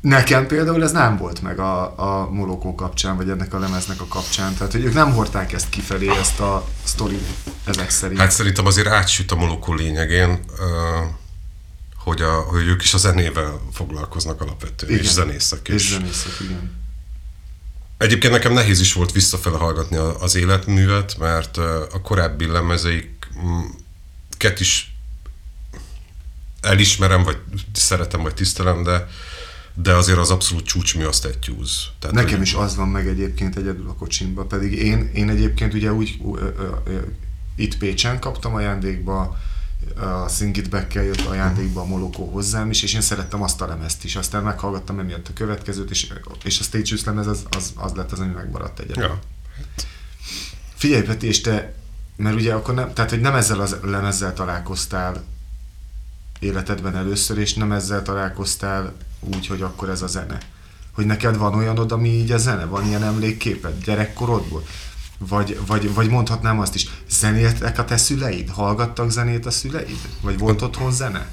Nekem 0.00 0.46
például 0.46 0.82
ez 0.82 0.92
nem 0.92 1.16
volt 1.16 1.42
meg 1.42 1.58
a, 1.58 1.98
a 1.98 2.30
Molokó 2.30 2.74
kapcsán, 2.74 3.16
vagy 3.16 3.30
ennek 3.30 3.54
a 3.54 3.58
lemeznek 3.58 4.00
a 4.00 4.06
kapcsán. 4.06 4.54
Tehát, 4.54 4.72
hogy 4.72 4.84
ők 4.84 4.94
nem 4.94 5.12
hordták 5.12 5.52
ezt 5.52 5.68
kifelé, 5.68 6.08
ezt 6.08 6.40
a 6.40 6.68
sztorit 6.84 7.28
ezek 7.64 7.90
szerint. 7.90 8.20
Hát 8.20 8.30
szerintem 8.30 8.66
azért 8.66 8.86
átsüt 8.86 9.30
a 9.30 9.36
molokó 9.36 9.74
lényegén, 9.74 10.44
hogy, 11.96 12.22
a, 12.22 12.40
hogy 12.40 12.66
ők 12.66 12.82
is 12.82 12.94
a 12.94 12.98
zenével 12.98 13.60
foglalkoznak 13.72 14.40
alapvetően, 14.40 14.98
és 14.98 15.08
zenészek. 15.08 15.68
És 15.68 15.88
zenészek, 15.88 16.32
igen. 16.40 16.78
Egyébként 17.98 18.32
nekem 18.32 18.52
nehéz 18.52 18.80
is 18.80 18.92
volt 18.92 19.12
visszafele 19.12 19.56
hallgatni 19.56 19.96
az 19.96 20.34
életművet, 20.34 21.18
mert 21.18 21.56
a 21.92 22.00
korábbi 22.02 22.46
lemezeiket 22.46 23.10
is 24.58 24.94
elismerem, 26.60 27.22
vagy 27.22 27.38
szeretem, 27.72 28.22
vagy 28.22 28.34
tisztelem, 28.34 28.82
de, 28.82 29.06
de 29.74 29.92
azért 29.94 30.18
az 30.18 30.30
abszolút 30.30 30.64
csúcsmű 30.64 31.04
azt 31.04 31.24
egy 31.24 31.38
tyúz. 31.38 31.86
Tehát, 31.98 32.16
Nekem 32.16 32.30
hogy- 32.38 32.46
is 32.46 32.54
az 32.54 32.76
van 32.76 32.88
meg 32.88 33.06
egyébként 33.06 33.56
egyedül 33.56 33.88
a 33.88 33.94
kocsimba, 33.94 34.44
pedig 34.44 34.72
én, 34.72 35.10
én 35.14 35.28
egyébként 35.28 35.74
ugye 35.74 35.92
úgy 35.92 36.20
ö, 36.34 36.48
ö, 36.58 36.68
ö, 36.84 36.98
itt 37.56 37.76
Pécsen 37.78 38.20
kaptam 38.20 38.54
ajándékba, 38.54 39.36
a 39.96 40.28
Singit 40.28 40.70
Back-kel 40.70 41.02
jött 41.02 41.20
ajándékba 41.20 41.80
a 41.80 41.84
Molokó 41.84 42.30
hozzám 42.30 42.70
is, 42.70 42.82
és 42.82 42.94
én 42.94 43.00
szerettem 43.00 43.42
azt 43.42 43.60
a 43.60 43.66
lemezt 43.66 44.04
is. 44.04 44.16
Aztán 44.16 44.42
meghallgattam 44.42 44.98
emiatt 44.98 45.28
a 45.28 45.32
következőt, 45.34 45.90
és, 45.90 46.12
és 46.44 46.60
a 46.60 46.62
Stages 46.62 47.04
lemez 47.04 47.26
az, 47.26 47.42
az, 47.50 47.72
az 47.76 47.92
lett 47.92 48.12
az, 48.12 48.18
ami 48.18 48.32
megmaradt 48.32 48.78
egyedül. 48.80 49.02
Ja. 49.02 49.18
Figyelj 50.74 51.02
Peti, 51.02 51.26
és 51.26 51.40
te, 51.40 51.74
mert 52.16 52.34
ugye 52.36 52.54
akkor 52.54 52.74
nem, 52.74 52.92
tehát 52.94 53.10
hogy 53.10 53.20
nem 53.20 53.34
ezzel 53.34 53.60
a 53.60 53.66
lemezzel 53.82 54.32
találkoztál 54.34 55.24
életedben 56.38 56.96
először, 56.96 57.38
és 57.38 57.54
nem 57.54 57.72
ezzel 57.72 58.02
találkoztál 58.02 58.92
úgy, 59.20 59.46
hogy 59.46 59.62
akkor 59.62 59.88
ez 59.88 60.02
a 60.02 60.06
zene. 60.06 60.38
Hogy 60.92 61.06
neked 61.06 61.36
van 61.36 61.54
olyanod, 61.54 61.92
ami 61.92 62.08
így 62.08 62.32
a 62.32 62.38
zene? 62.38 62.64
Van 62.64 62.86
ilyen 62.86 63.02
emlékképed 63.02 63.84
gyerekkorodból? 63.84 64.64
Vagy, 65.18 65.58
vagy, 65.66 65.94
vagy 65.94 66.08
mondhatnám 66.08 66.60
azt 66.60 66.74
is, 66.74 66.88
zenéltek 67.08 67.78
a 67.78 67.84
te 67.84 67.96
szüleid? 67.96 68.50
Hallgattak 68.50 69.10
zenét 69.10 69.46
a 69.46 69.50
szüleid? 69.50 69.98
Vagy 70.20 70.38
volt 70.38 70.62
otthon 70.62 70.92
zene? 70.92 71.30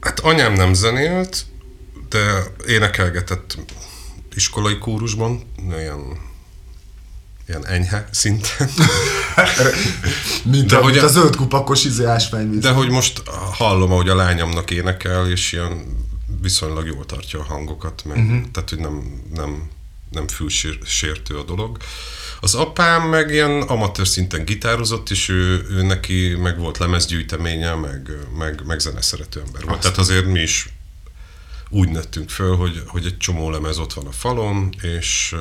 Hát 0.00 0.20
anyám 0.20 0.52
nem 0.52 0.74
zenélt, 0.74 1.46
de 2.08 2.42
énekelgetett 2.66 3.58
iskolai 4.34 4.78
kórusban, 4.78 5.42
ilyen, 5.68 6.00
ilyen 7.48 7.66
enyhe 7.66 8.08
szinten. 8.10 8.70
mint, 10.52 10.70
De 10.70 10.76
hogy 10.76 10.98
a- 10.98 11.04
a 11.04 11.08
zöld 11.08 11.36
kupakos 11.36 11.84
izé 11.84 12.04
ásványvíz. 12.04 12.60
De 12.60 12.70
hogy 12.70 12.90
most 12.90 13.22
hallom, 13.52 13.92
ahogy 13.92 14.08
a 14.08 14.14
lányomnak 14.14 14.70
énekel, 14.70 15.30
és 15.30 15.52
ilyen 15.52 16.02
viszonylag 16.42 16.86
jól 16.86 17.06
tartja 17.06 17.40
a 17.40 17.44
hangokat, 17.44 18.04
meg, 18.04 18.16
uh-huh. 18.16 18.50
tehát 18.52 18.68
hogy 18.68 18.78
nem, 18.78 19.22
nem, 19.34 19.70
nem 20.10 20.28
fülsértő 20.28 21.38
a 21.38 21.42
dolog. 21.42 21.76
Az 22.40 22.54
apám 22.54 23.08
meg 23.08 23.30
ilyen 23.30 23.62
amatőr 23.62 24.06
szinten 24.06 24.44
gitározott, 24.44 25.10
és 25.10 25.28
ő, 25.28 25.66
ő 25.70 25.82
neki 25.82 26.34
meg 26.34 26.58
volt 26.58 26.78
lemezgyűjteménye, 26.78 27.74
meg, 27.74 28.10
meg, 28.38 28.62
meg 28.66 28.78
zeneszerető 28.78 29.42
ember 29.46 29.62
volt. 29.62 29.74
Azt. 29.74 29.82
Tehát 29.82 29.98
azért 29.98 30.26
mi 30.26 30.40
is 30.40 30.68
úgy 31.70 31.88
nőttünk 31.88 32.30
föl, 32.30 32.56
hogy, 32.56 32.82
hogy 32.86 33.06
egy 33.06 33.16
csomó 33.16 33.50
lemez 33.50 33.78
ott 33.78 33.92
van 33.92 34.06
a 34.06 34.12
falon, 34.12 34.74
és, 34.82 35.34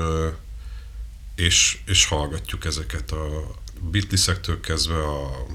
és, 1.35 1.77
és 1.85 2.05
hallgatjuk 2.05 2.65
ezeket 2.65 3.11
a 3.11 3.55
Beatlesektől 3.91 4.59
kezdve 4.59 5.03
a 5.03 5.45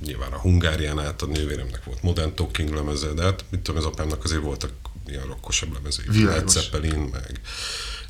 nyilván 0.00 0.32
a 0.32 0.38
Hungárián 0.38 0.98
át 0.98 1.22
a 1.22 1.26
nővéremnek 1.26 1.84
volt 1.84 2.02
Modern 2.02 2.34
Talking 2.34 2.74
lemeze, 2.74 3.12
de 3.12 3.22
hát 3.22 3.44
mit 3.50 3.60
tudom, 3.60 3.80
az 3.80 3.86
apámnak 3.86 4.24
azért 4.24 4.42
voltak 4.42 4.70
ilyen 5.06 5.26
rokkosabb 5.26 5.72
lemezei. 5.72 6.24
Led 6.24 6.48
Zeppelin, 6.48 6.98
meg 6.98 7.40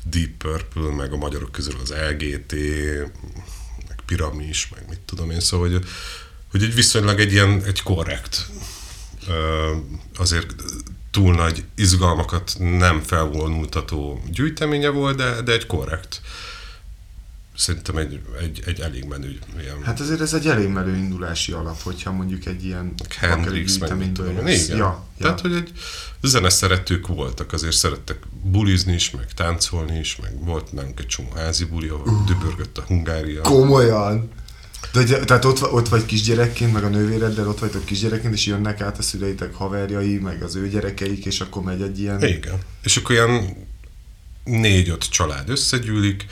Deep 0.03 0.29
Purple, 0.37 0.95
meg 0.95 1.13
a 1.13 1.17
magyarok 1.17 1.51
közül 1.51 1.75
az 1.81 1.93
LGT, 2.09 2.51
meg 3.87 3.99
Piramis, 4.05 4.69
meg 4.69 4.89
mit 4.89 4.99
tudom 4.99 5.31
én, 5.31 5.39
szóval, 5.39 5.69
hogy, 5.69 5.85
hogy 6.51 6.63
egy 6.63 6.75
viszonylag 6.75 7.19
egy 7.19 7.31
ilyen, 7.31 7.63
egy 7.63 7.83
korrekt, 7.83 8.49
azért 10.17 10.55
túl 11.11 11.35
nagy 11.35 11.63
izgalmakat 11.75 12.55
nem 12.59 13.01
felvonultató 13.01 14.23
gyűjteménye 14.31 14.89
volt, 14.89 15.17
de, 15.17 15.41
de 15.41 15.51
egy 15.51 15.65
korrekt. 15.65 16.21
Szerintem 17.57 17.97
egy, 17.97 18.21
egy, 18.41 18.63
egy 18.65 18.79
elég 18.79 19.03
menő 19.03 19.39
ilyen 19.59 19.83
Hát 19.83 19.99
azért 19.99 20.21
ez 20.21 20.33
egy 20.33 20.47
elég 20.47 20.67
merő 20.67 20.95
indulási 20.95 21.51
alap, 21.51 21.81
hogyha 21.81 22.11
mondjuk 22.11 22.45
egy 22.45 22.65
ilyen 22.65 22.93
Hendrix, 23.19 23.77
jössz. 23.77 24.65
Igen. 24.65 24.77
Ja, 24.77 24.83
ja. 24.83 25.05
Tehát, 25.17 25.41
hogy 25.41 25.53
egy 25.53 25.71
zeneszeretők 26.21 27.07
voltak, 27.07 27.53
azért 27.53 27.75
szerettek 27.75 28.17
bulizni 28.43 28.93
is, 28.93 29.11
meg 29.11 29.33
táncolni 29.33 29.99
is, 29.99 30.15
meg 30.15 30.45
volt 30.45 30.71
nálunk 30.73 30.99
egy 30.99 31.07
csomó 31.07 31.29
házi 31.35 31.65
buli, 31.65 31.87
ahol 31.87 32.07
uh. 32.07 32.25
dübörgött 32.25 32.77
a 32.77 32.83
Hungária. 32.87 33.41
Komolyan. 33.41 34.31
De, 34.91 35.19
tehát 35.19 35.45
ott, 35.45 35.71
ott 35.71 35.87
vagy 35.87 36.05
kisgyerekként, 36.05 36.73
meg 36.73 36.83
a 36.83 36.87
nővéreddel 36.87 37.47
ott 37.47 37.59
vagytok 37.59 37.85
kisgyerekként, 37.85 38.33
és 38.33 38.45
jönnek 38.45 38.81
át 38.81 38.97
a 38.97 39.01
szüleitek 39.01 39.53
haverjai, 39.53 40.17
meg 40.17 40.43
az 40.43 40.55
ő 40.55 40.69
gyerekeik, 40.69 41.25
és 41.25 41.39
akkor 41.39 41.63
megy 41.63 41.81
egy 41.81 41.99
ilyen... 41.99 42.23
Igen. 42.23 42.59
És 42.83 42.97
akkor 42.97 43.15
ilyen 43.15 43.55
négy-öt 44.43 45.09
család 45.09 45.49
összegyűlik, 45.49 46.25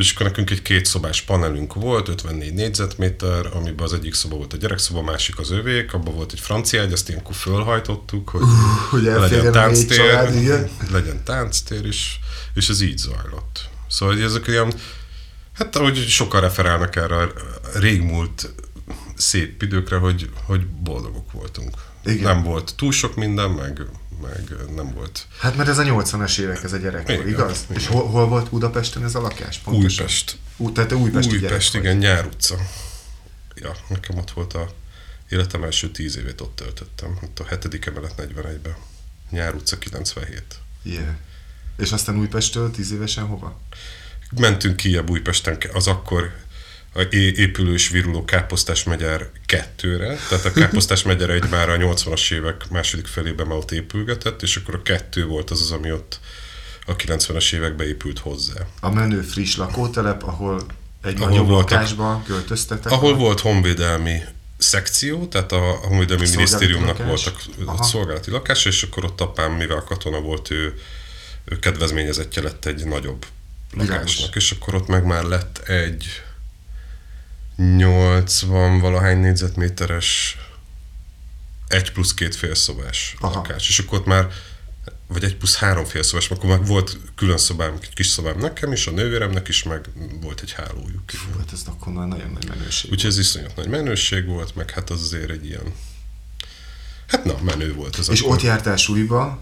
és 0.00 0.12
akkor 0.12 0.26
nekünk 0.26 0.50
egy 0.50 0.62
kétszobás 0.62 1.22
panelünk 1.22 1.74
volt, 1.74 2.08
54 2.08 2.52
négyzetméter, 2.52 3.46
amiben 3.52 3.84
az 3.84 3.92
egyik 3.92 4.14
szoba 4.14 4.36
volt 4.36 4.52
a 4.52 4.56
gyerekszoba, 4.56 4.98
a 4.98 5.02
másik 5.02 5.38
az 5.38 5.50
övék, 5.50 5.94
abban 5.94 6.14
volt 6.14 6.32
egy 6.32 6.40
francia 6.40 6.82
egy, 6.82 6.92
azt 6.92 7.08
ilyenkor 7.08 7.34
fölhajtottuk, 7.34 8.28
hogy, 8.28 8.42
hogy 8.90 9.02
legyen 9.02 9.52
tánctér, 9.52 9.96
család, 9.96 10.34
igen. 10.34 10.68
legyen 10.90 11.24
tánctér 11.24 11.86
is, 11.86 12.20
és 12.54 12.68
ez 12.68 12.80
így 12.80 12.98
zajlott. 12.98 13.68
Szóval 13.88 14.14
hogy 14.14 14.24
ezek 14.24 14.46
ilyen, 14.46 14.72
hát 15.52 15.76
ahogy 15.76 15.96
sokan 16.08 16.40
referálnak 16.40 16.96
erre 16.96 17.16
a 17.16 17.32
régmúlt 17.74 18.54
szép 19.16 19.62
időkre, 19.62 19.96
hogy, 19.96 20.30
hogy 20.44 20.66
boldogok 20.66 21.32
voltunk. 21.32 21.74
Igen. 22.04 22.22
Nem 22.22 22.42
volt 22.42 22.72
túl 22.76 22.92
sok 22.92 23.16
minden, 23.16 23.50
meg, 23.50 23.80
meg 24.20 24.54
nem 24.74 24.92
volt 24.94 25.26
Hát 25.38 25.56
mert 25.56 25.68
ez 25.68 25.78
a 25.78 25.82
80-as 25.82 26.38
évek, 26.38 26.62
ez 26.62 26.72
a 26.72 26.76
gyerekkor, 26.76 27.14
Igen, 27.14 27.28
igaz? 27.28 27.64
igen. 27.64 27.76
És 27.82 27.86
hol, 27.86 28.08
hol 28.08 28.28
volt 28.28 28.50
Budapesten 28.50 29.04
ez 29.04 29.14
a 29.14 29.20
lakás? 29.20 29.58
Pontosan? 29.58 30.04
Újpest. 30.04 30.36
Ú, 30.56 30.72
tehát 30.72 30.90
te 30.90 30.96
újpesti 30.96 31.34
Újpest, 31.34 31.74
igen, 31.74 31.96
Nyár 31.96 32.26
utca. 32.26 32.56
Ja, 33.54 33.76
nekem 33.88 34.18
ott 34.18 34.30
volt 34.30 34.54
a 34.54 34.68
életem 35.28 35.64
első 35.64 35.90
tíz 35.90 36.16
évét 36.16 36.40
ott 36.40 36.56
töltöttem, 36.56 37.18
ott 37.22 37.38
a 37.38 37.44
hetedik 37.44 37.86
emelet 37.86 38.14
41-ben. 38.16 38.76
Nyár 39.30 39.54
utca 39.54 39.78
97. 39.78 40.42
Vagy. 40.82 40.92
Yeah. 40.92 41.14
És 41.76 41.92
aztán 41.92 42.18
Újpesttől 42.18 42.70
tíz 42.70 42.92
évesen 42.92 43.26
hova? 43.26 43.60
Mentünk 44.36 44.76
ki 44.76 44.96
a 44.96 45.04
Újpesten 45.08 45.58
az 45.72 45.86
akkor 45.86 46.32
a 46.94 47.00
é- 47.00 47.38
épülő 47.38 47.72
és 47.72 47.88
viruló 47.88 48.24
Káposztás 48.24 48.84
megyár 48.84 49.30
kettőre, 49.46 50.16
tehát 50.28 50.44
a 50.44 50.52
Káposztás 50.52 51.02
megyár 51.02 51.30
egy 51.30 51.48
már 51.50 51.68
a 51.68 51.76
80-as 51.76 52.32
évek 52.32 52.68
második 52.70 53.06
felében 53.06 53.46
már 53.46 53.56
ott 53.56 53.70
épülgetett, 53.72 54.42
és 54.42 54.56
akkor 54.56 54.74
a 54.74 54.82
kettő 54.82 55.26
volt 55.26 55.50
az 55.50 55.60
az, 55.60 55.70
ami 55.70 55.92
ott 55.92 56.20
a 56.86 56.96
90-es 56.96 57.52
években 57.54 57.86
épült 57.86 58.18
hozzá. 58.18 58.60
A 58.80 58.90
menő 58.90 59.20
friss 59.20 59.56
lakótelep, 59.56 60.22
ahol 60.22 60.66
egy 61.02 61.16
Ahol 61.16 61.28
nagyobb 61.28 61.46
voltak- 61.48 61.70
lakásba 61.70 62.22
költöztetek. 62.26 62.92
Ahol 62.92 63.10
vagy? 63.10 63.20
volt 63.20 63.40
honvédelmi 63.40 64.18
szekció, 64.58 65.26
tehát 65.26 65.52
a 65.52 65.58
honvédelmi 65.58 66.26
Szolgálati 66.26 66.36
minisztériumnak 66.36 66.98
lakás? 66.98 67.06
voltak 67.24 67.40
Aha. 67.66 67.82
szolgálati 67.82 68.30
lakás, 68.30 68.64
és 68.64 68.82
akkor 68.82 69.04
ott 69.04 69.20
apám, 69.20 69.52
mivel 69.52 69.84
katona 69.86 70.20
volt, 70.20 70.50
ő, 70.50 70.74
ő 71.44 71.58
kedvezményezettje 71.58 72.42
lett 72.42 72.64
egy 72.64 72.84
nagyobb 72.84 73.26
Világos. 73.72 73.90
lakásnak, 73.94 74.36
és 74.36 74.50
akkor 74.50 74.74
ott 74.74 74.86
meg 74.86 75.04
már 75.04 75.22
lett 75.24 75.58
egy 75.58 76.22
80 77.60 78.78
valahány 78.78 79.18
négyzetméteres 79.18 80.36
egy 81.68 81.92
plusz 81.92 82.14
két 82.14 82.36
félszobás 82.36 83.16
Aha. 83.20 83.34
lakás, 83.34 83.68
és 83.68 83.78
akkor 83.78 83.98
ott 83.98 84.06
már 84.06 84.28
vagy 85.06 85.24
egy 85.24 85.36
plusz 85.36 85.56
három 85.56 85.84
félszobás, 85.84 86.30
akkor 86.30 86.48
már 86.50 86.66
volt 86.66 86.98
külön 87.14 87.38
szobám, 87.38 87.78
egy 87.82 87.94
kis 87.94 88.06
szobám 88.06 88.38
nekem 88.38 88.72
is, 88.72 88.86
a 88.86 88.90
nővéremnek 88.90 89.48
is, 89.48 89.62
meg 89.62 89.88
volt 90.20 90.40
egy 90.40 90.52
hálójuk. 90.52 91.02
Hát 91.38 91.52
ez 91.52 91.62
akkor 91.66 91.92
már 91.92 92.06
nagyon 92.06 92.30
nagy 92.30 92.48
menőség. 92.48 92.90
Úgyhogy 92.90 93.10
ez 93.10 93.18
iszonyat 93.18 93.56
nagy 93.56 93.68
menőség 93.68 94.26
volt, 94.26 94.54
meg 94.54 94.70
hát 94.70 94.90
az 94.90 95.02
azért 95.02 95.30
egy 95.30 95.46
ilyen... 95.46 95.74
Hát 97.06 97.24
na, 97.24 97.34
menő 97.42 97.74
volt 97.74 97.98
ez. 97.98 98.08
És 98.08 98.20
akkor. 98.20 98.32
ott 98.32 98.42
jártál 98.42 98.76
suliba, 98.76 99.38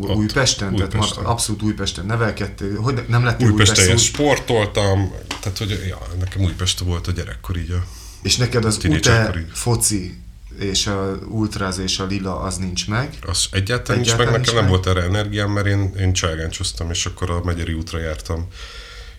Ott, 0.00 0.16
Újpesten? 0.16 0.74
Tehát 0.74 0.94
Újpesten. 0.94 1.22
ma- 1.22 1.30
abszolút 1.30 1.62
Újpesten 1.62 2.06
nevelkedtél? 2.06 2.80
Hogy 2.80 2.94
ne- 2.94 3.04
nem 3.08 3.24
lettél 3.24 3.50
Újpesten 3.50 3.84
Újpest 3.84 4.04
sportoltam, 4.04 5.12
tehát 5.40 5.58
hogy 5.58 5.84
ja, 5.88 5.98
nekem 6.18 6.42
Újpest 6.42 6.78
volt 6.78 7.06
a 7.06 7.12
gyerekkor 7.12 7.56
így 7.56 7.70
a... 7.70 7.84
És 8.22 8.36
neked 8.36 8.64
az. 8.64 8.84
UTE 8.84 9.44
foci 9.52 10.20
és 10.58 10.86
a 10.86 11.18
ultráz 11.28 11.78
és 11.78 11.98
a 11.98 12.06
lila 12.06 12.40
az 12.40 12.56
nincs 12.56 12.88
meg. 12.88 13.14
Az 13.20 13.46
egyáltalán, 13.50 14.00
nincs 14.00 14.16
meg, 14.16 14.30
nekem 14.30 14.54
nem 14.54 14.62
meg? 14.62 14.68
volt 14.68 14.86
erre 14.86 15.02
energiám, 15.02 15.50
mert 15.50 15.66
én, 15.66 15.94
én 15.98 16.12
cságáncsoztam, 16.12 16.90
és 16.90 17.06
akkor 17.06 17.30
a 17.30 17.40
Megyeri 17.44 17.72
útra 17.72 17.98
jártam 17.98 18.46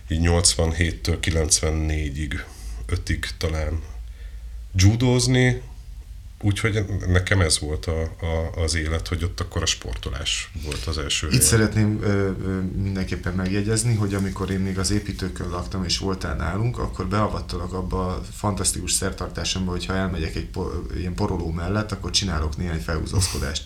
így 0.08 0.20
87-től 0.22 1.18
94-ig, 1.22 2.40
5-ig 2.88 3.24
talán 3.38 3.82
judózni, 4.74 5.62
úgyhogy 6.40 6.84
nekem 7.06 7.40
ez 7.40 7.58
volt 7.58 7.86
a, 7.86 8.00
a, 8.02 8.60
az 8.62 8.74
élet, 8.74 9.08
hogy 9.08 9.24
ott 9.24 9.40
akkor 9.40 9.62
a 9.62 9.66
sportolás 9.66 10.50
volt 10.64 10.84
az 10.84 10.98
első 10.98 11.26
Itt 11.26 11.32
élet. 11.32 11.44
szeretném 11.44 11.98
ö, 12.02 12.30
ö, 12.44 12.60
mindenképpen 12.60 13.34
megjegyezni, 13.34 13.94
hogy 13.94 14.14
amikor 14.14 14.50
én 14.50 14.58
még 14.60 14.78
az 14.78 14.90
építőkön 14.90 15.48
laktam 15.48 15.84
és 15.84 15.98
voltál 15.98 16.36
nálunk, 16.36 16.78
akkor 16.78 17.06
beavattalak 17.06 17.72
abba 17.72 18.06
a 18.06 18.22
fantasztikus 18.36 18.92
szertartásomba, 18.92 19.70
hogy 19.70 19.86
ha 19.86 19.94
elmegyek 19.94 20.34
egy 20.36 20.46
po- 20.46 20.92
ilyen 20.96 21.14
poroló 21.14 21.50
mellett, 21.50 21.92
akkor 21.92 22.10
csinálok 22.10 22.56
néhány 22.56 22.80
felhúzózkodást. 22.80 23.64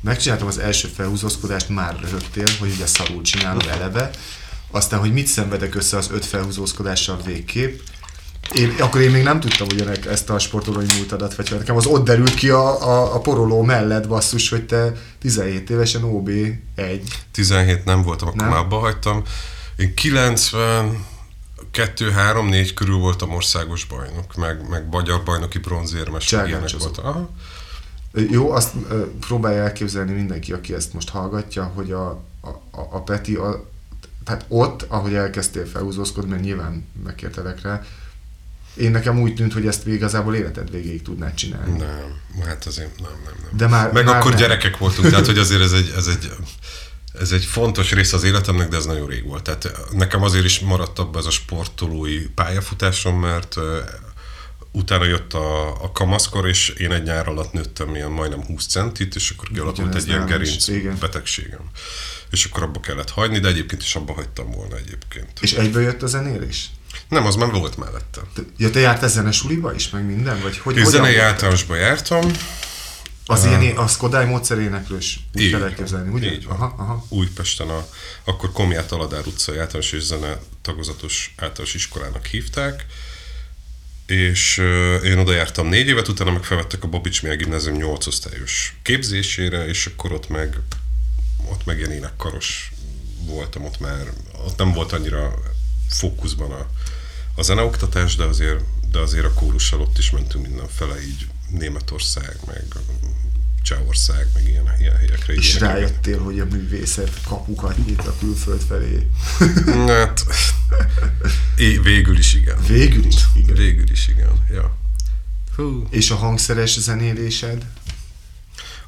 Megcsináltam 0.00 0.46
az 0.46 0.58
első 0.58 0.88
felhúzózkodást, 0.88 1.68
már 1.68 1.98
röhögtél, 2.00 2.46
hogy 2.58 2.70
ugye 2.70 2.86
szarul 2.86 3.22
csinálom 3.22 3.68
eleve, 3.68 4.10
aztán, 4.70 5.00
hogy 5.00 5.12
mit 5.12 5.26
szenvedek 5.26 5.74
össze 5.74 5.96
az 5.96 6.10
öt 6.10 6.24
felhúzózkodással 6.24 7.20
végképp, 7.24 7.80
én, 8.54 8.74
akkor 8.78 9.00
én 9.00 9.10
még 9.10 9.22
nem 9.22 9.40
tudtam 9.40 9.66
ugyanek 9.72 10.06
ezt 10.06 10.30
a 10.30 10.38
sportolói 10.38 10.84
múltadat, 10.96 11.34
vagy 11.34 11.50
nekem 11.50 11.76
az 11.76 11.86
ott 11.86 12.04
derült 12.04 12.34
ki 12.34 12.48
a, 12.48 12.88
a, 12.88 13.14
a 13.14 13.20
poroló 13.20 13.62
mellett 13.62 14.08
basszus, 14.08 14.48
hogy 14.48 14.66
te 14.66 14.92
17 15.20 15.70
évesen 15.70 16.04
OB 16.04 16.30
1. 16.74 17.18
17 17.30 17.84
nem 17.84 18.02
voltam, 18.02 18.28
akkor 18.28 18.40
Nem? 18.40 18.50
már 18.50 18.58
abba 18.58 18.78
hagytam. 18.78 19.22
Én 19.76 19.94
90 19.94 21.04
2 21.70 22.10
3 22.10 22.48
4 22.48 22.74
körül 22.74 22.96
voltam 22.96 23.30
országos 23.34 23.84
bajnok, 23.84 24.36
meg, 24.36 24.68
meg 24.68 24.88
magyar 24.90 25.22
bajnoki 25.22 25.58
bronzérmes, 25.58 26.24
Cságáncsozó. 26.24 26.84
voltam. 26.84 27.04
Aha. 27.04 27.30
Jó, 28.30 28.50
azt 28.50 28.74
ö, 28.88 29.02
próbálja 29.20 29.62
elképzelni 29.62 30.12
mindenki, 30.12 30.52
aki 30.52 30.74
ezt 30.74 30.92
most 30.92 31.08
hallgatja, 31.08 31.72
hogy 31.74 31.92
a, 31.92 32.08
a, 32.40 32.48
a 32.48 32.88
a 32.90 33.00
Peti, 33.02 33.34
a, 33.34 33.64
tehát 34.24 34.44
ott, 34.48 34.84
ahogy 34.88 35.14
elkezdtél 35.14 35.66
felhúzózkodni, 35.66 36.30
mert 36.30 36.42
nyilván 36.42 36.86
megkértelek 37.04 37.62
rá, 37.62 37.82
én 38.74 38.90
nekem 38.90 39.20
úgy 39.20 39.34
tűnt, 39.34 39.52
hogy 39.52 39.66
ezt 39.66 39.86
igazából 39.86 40.34
életed 40.34 40.70
végéig 40.70 41.02
tudnád 41.02 41.34
csinálni. 41.34 41.78
Nem, 41.78 42.46
hát 42.46 42.66
azért 42.66 43.00
nem, 43.00 43.10
nem, 43.24 43.34
nem. 43.42 43.56
De 43.56 43.66
már, 43.66 43.92
Meg 43.92 44.04
már 44.04 44.16
akkor 44.16 44.30
nem. 44.30 44.40
gyerekek 44.40 44.78
voltunk, 44.78 45.08
tehát 45.08 45.26
hogy 45.26 45.38
azért 45.38 45.62
ez 45.62 45.72
egy, 45.72 45.92
ez 45.96 46.06
egy 46.06 46.32
ez 47.20 47.32
egy 47.32 47.44
fontos 47.44 47.92
része 47.92 48.16
az 48.16 48.24
életemnek, 48.24 48.68
de 48.68 48.76
ez 48.76 48.84
nagyon 48.84 49.08
rég 49.08 49.26
volt. 49.26 49.42
Tehát 49.42 49.78
nekem 49.90 50.22
azért 50.22 50.44
is 50.44 50.60
maradt 50.60 50.98
abba 50.98 51.18
ez 51.18 51.24
a 51.24 51.30
sportolói 51.30 52.18
pályafutásom, 52.18 53.20
mert 53.20 53.56
utána 54.70 55.04
jött 55.04 55.32
a, 55.32 55.82
a 55.82 55.92
kamaszkor, 55.92 56.48
és 56.48 56.68
én 56.68 56.92
egy 56.92 57.02
nyár 57.02 57.28
alatt 57.28 57.52
nőttem 57.52 57.94
ilyen 57.94 58.10
majdnem 58.10 58.44
20 58.44 58.66
centit, 58.66 59.14
és 59.14 59.30
akkor 59.30 59.48
kialakult 59.48 59.94
egy 59.94 60.06
ilyen 60.06 60.26
gerinc 60.26 60.98
betegségem. 61.00 61.70
És 62.30 62.44
akkor 62.44 62.62
abba 62.62 62.80
kellett 62.80 63.10
hagyni, 63.10 63.38
de 63.38 63.48
egyébként 63.48 63.82
is 63.82 63.94
abba 63.94 64.12
hagytam 64.12 64.50
volna 64.50 64.76
egyébként. 64.76 65.30
És 65.40 65.52
egyből 65.52 65.82
jött 65.82 66.02
a 66.02 66.06
zenélés? 66.06 66.70
Nem, 67.08 67.26
az 67.26 67.34
már 67.34 67.50
volt 67.50 67.76
mellette. 67.76 68.20
Ja, 68.56 68.70
te 68.70 68.80
jártál 68.80 69.08
zenesuliba 69.08 69.74
is, 69.74 69.90
meg 69.90 70.06
minden? 70.06 70.40
Vagy 70.40 70.58
hogy, 70.58 70.76
Én 70.76 70.84
zenei 70.84 71.16
általánosba 71.16 71.76
jártam. 71.76 72.30
Az 73.26 73.44
uh, 73.44 73.62
ilyen 73.62 73.76
a 73.76 73.86
Skodály 73.86 74.26
módszeréneklős, 74.26 75.20
úgy 75.34 75.50
kell 75.50 75.62
elképzelni, 75.62 76.10
ugye? 76.10 76.32
Így 76.32 76.46
van. 76.46 76.56
Aha, 76.56 76.74
aha. 76.78 77.06
Újpesten 77.08 77.68
a, 77.68 77.86
akkor 78.24 78.52
Komját 78.52 78.92
Aladár 78.92 79.26
utcai 79.26 79.58
általános 79.58 79.92
és 79.92 80.02
zene 80.02 80.38
tagozatos 80.62 81.34
általános 81.36 81.74
iskolának 81.74 82.26
hívták, 82.26 82.86
és 84.06 84.58
uh, 84.58 85.04
én 85.04 85.18
oda 85.18 85.32
jártam 85.32 85.66
négy 85.66 85.88
évet, 85.88 86.08
utána 86.08 86.30
meg 86.30 86.44
felvettek 86.44 86.84
a 86.84 86.88
Babics 86.88 87.22
Miel 87.22 87.36
Gimnázium 87.36 87.76
8 87.76 88.06
osztályos 88.06 88.74
képzésére, 88.82 89.66
és 89.66 89.86
akkor 89.86 90.12
ott 90.12 90.28
meg, 90.28 90.58
ott 91.50 91.64
meg 91.64 91.78
ilyen 91.78 91.92
énekkaros 91.92 92.72
voltam, 93.24 93.64
ott 93.64 93.80
már, 93.80 94.06
ott 94.46 94.56
nem 94.56 94.72
volt 94.72 94.92
annyira 94.92 95.34
fókuszban 95.92 96.50
a, 96.50 96.66
a 97.34 97.42
zeneoktatás, 97.42 98.16
de 98.16 98.24
azért, 98.24 98.64
de 98.90 98.98
azért 98.98 99.24
a 99.24 99.32
kórussal 99.32 99.80
ott 99.80 99.98
is 99.98 100.10
mentünk 100.10 100.46
mindenfele, 100.46 101.02
így 101.02 101.26
Németország, 101.50 102.36
meg 102.46 102.64
Csehország, 103.62 104.26
meg 104.34 104.48
ilyen, 104.48 104.64
ilyen 104.78 104.96
helyekre. 104.96 105.34
És 105.34 105.58
rájöttél, 105.58 106.18
hogy 106.18 106.40
a 106.40 106.44
művészet 106.44 107.20
kapukat 107.26 107.86
nyit 107.86 108.06
a 108.06 108.14
külföld 108.18 108.60
felé. 108.60 109.08
Hát, 109.86 110.24
é, 111.56 111.78
végül 111.78 112.18
is 112.18 112.34
igen. 112.34 112.56
Végül 112.66 113.04
is 113.04 113.22
igen. 113.34 113.54
Végül 113.54 113.90
is 113.90 114.08
igen, 114.08 114.30
ja. 114.50 114.76
Hú. 115.56 115.86
És 115.90 116.10
a 116.10 116.14
hangszeres 116.14 116.80
zenélésed? 116.80 117.66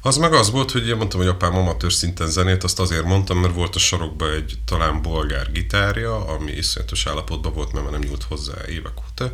Az 0.05 0.17
meg 0.17 0.33
az 0.33 0.51
volt, 0.51 0.71
hogy 0.71 0.87
én 0.87 0.95
mondtam, 0.95 1.19
hogy 1.19 1.29
apám 1.29 1.55
amatőr 1.55 1.93
szinten 1.93 2.27
zenét, 2.27 2.63
azt 2.63 2.79
azért 2.79 3.03
mondtam, 3.03 3.37
mert 3.37 3.53
volt 3.53 3.75
a 3.75 3.79
sarokban 3.79 4.31
egy 4.31 4.57
talán 4.65 5.01
bolgár 5.01 5.51
gitárja, 5.51 6.25
ami 6.27 6.51
iszonyatos 6.51 7.05
állapotban 7.05 7.53
volt, 7.53 7.71
mert 7.71 7.91
nem 7.91 7.99
nyúlt 7.99 8.23
hozzá 8.23 8.53
évek 8.67 8.93
óta, 8.97 9.31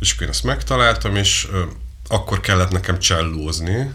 és 0.00 0.16
én 0.20 0.28
ezt 0.28 0.44
megtaláltam, 0.44 1.16
és 1.16 1.48
akkor 2.08 2.40
kellett 2.40 2.70
nekem 2.70 2.98
csellózni, 2.98 3.92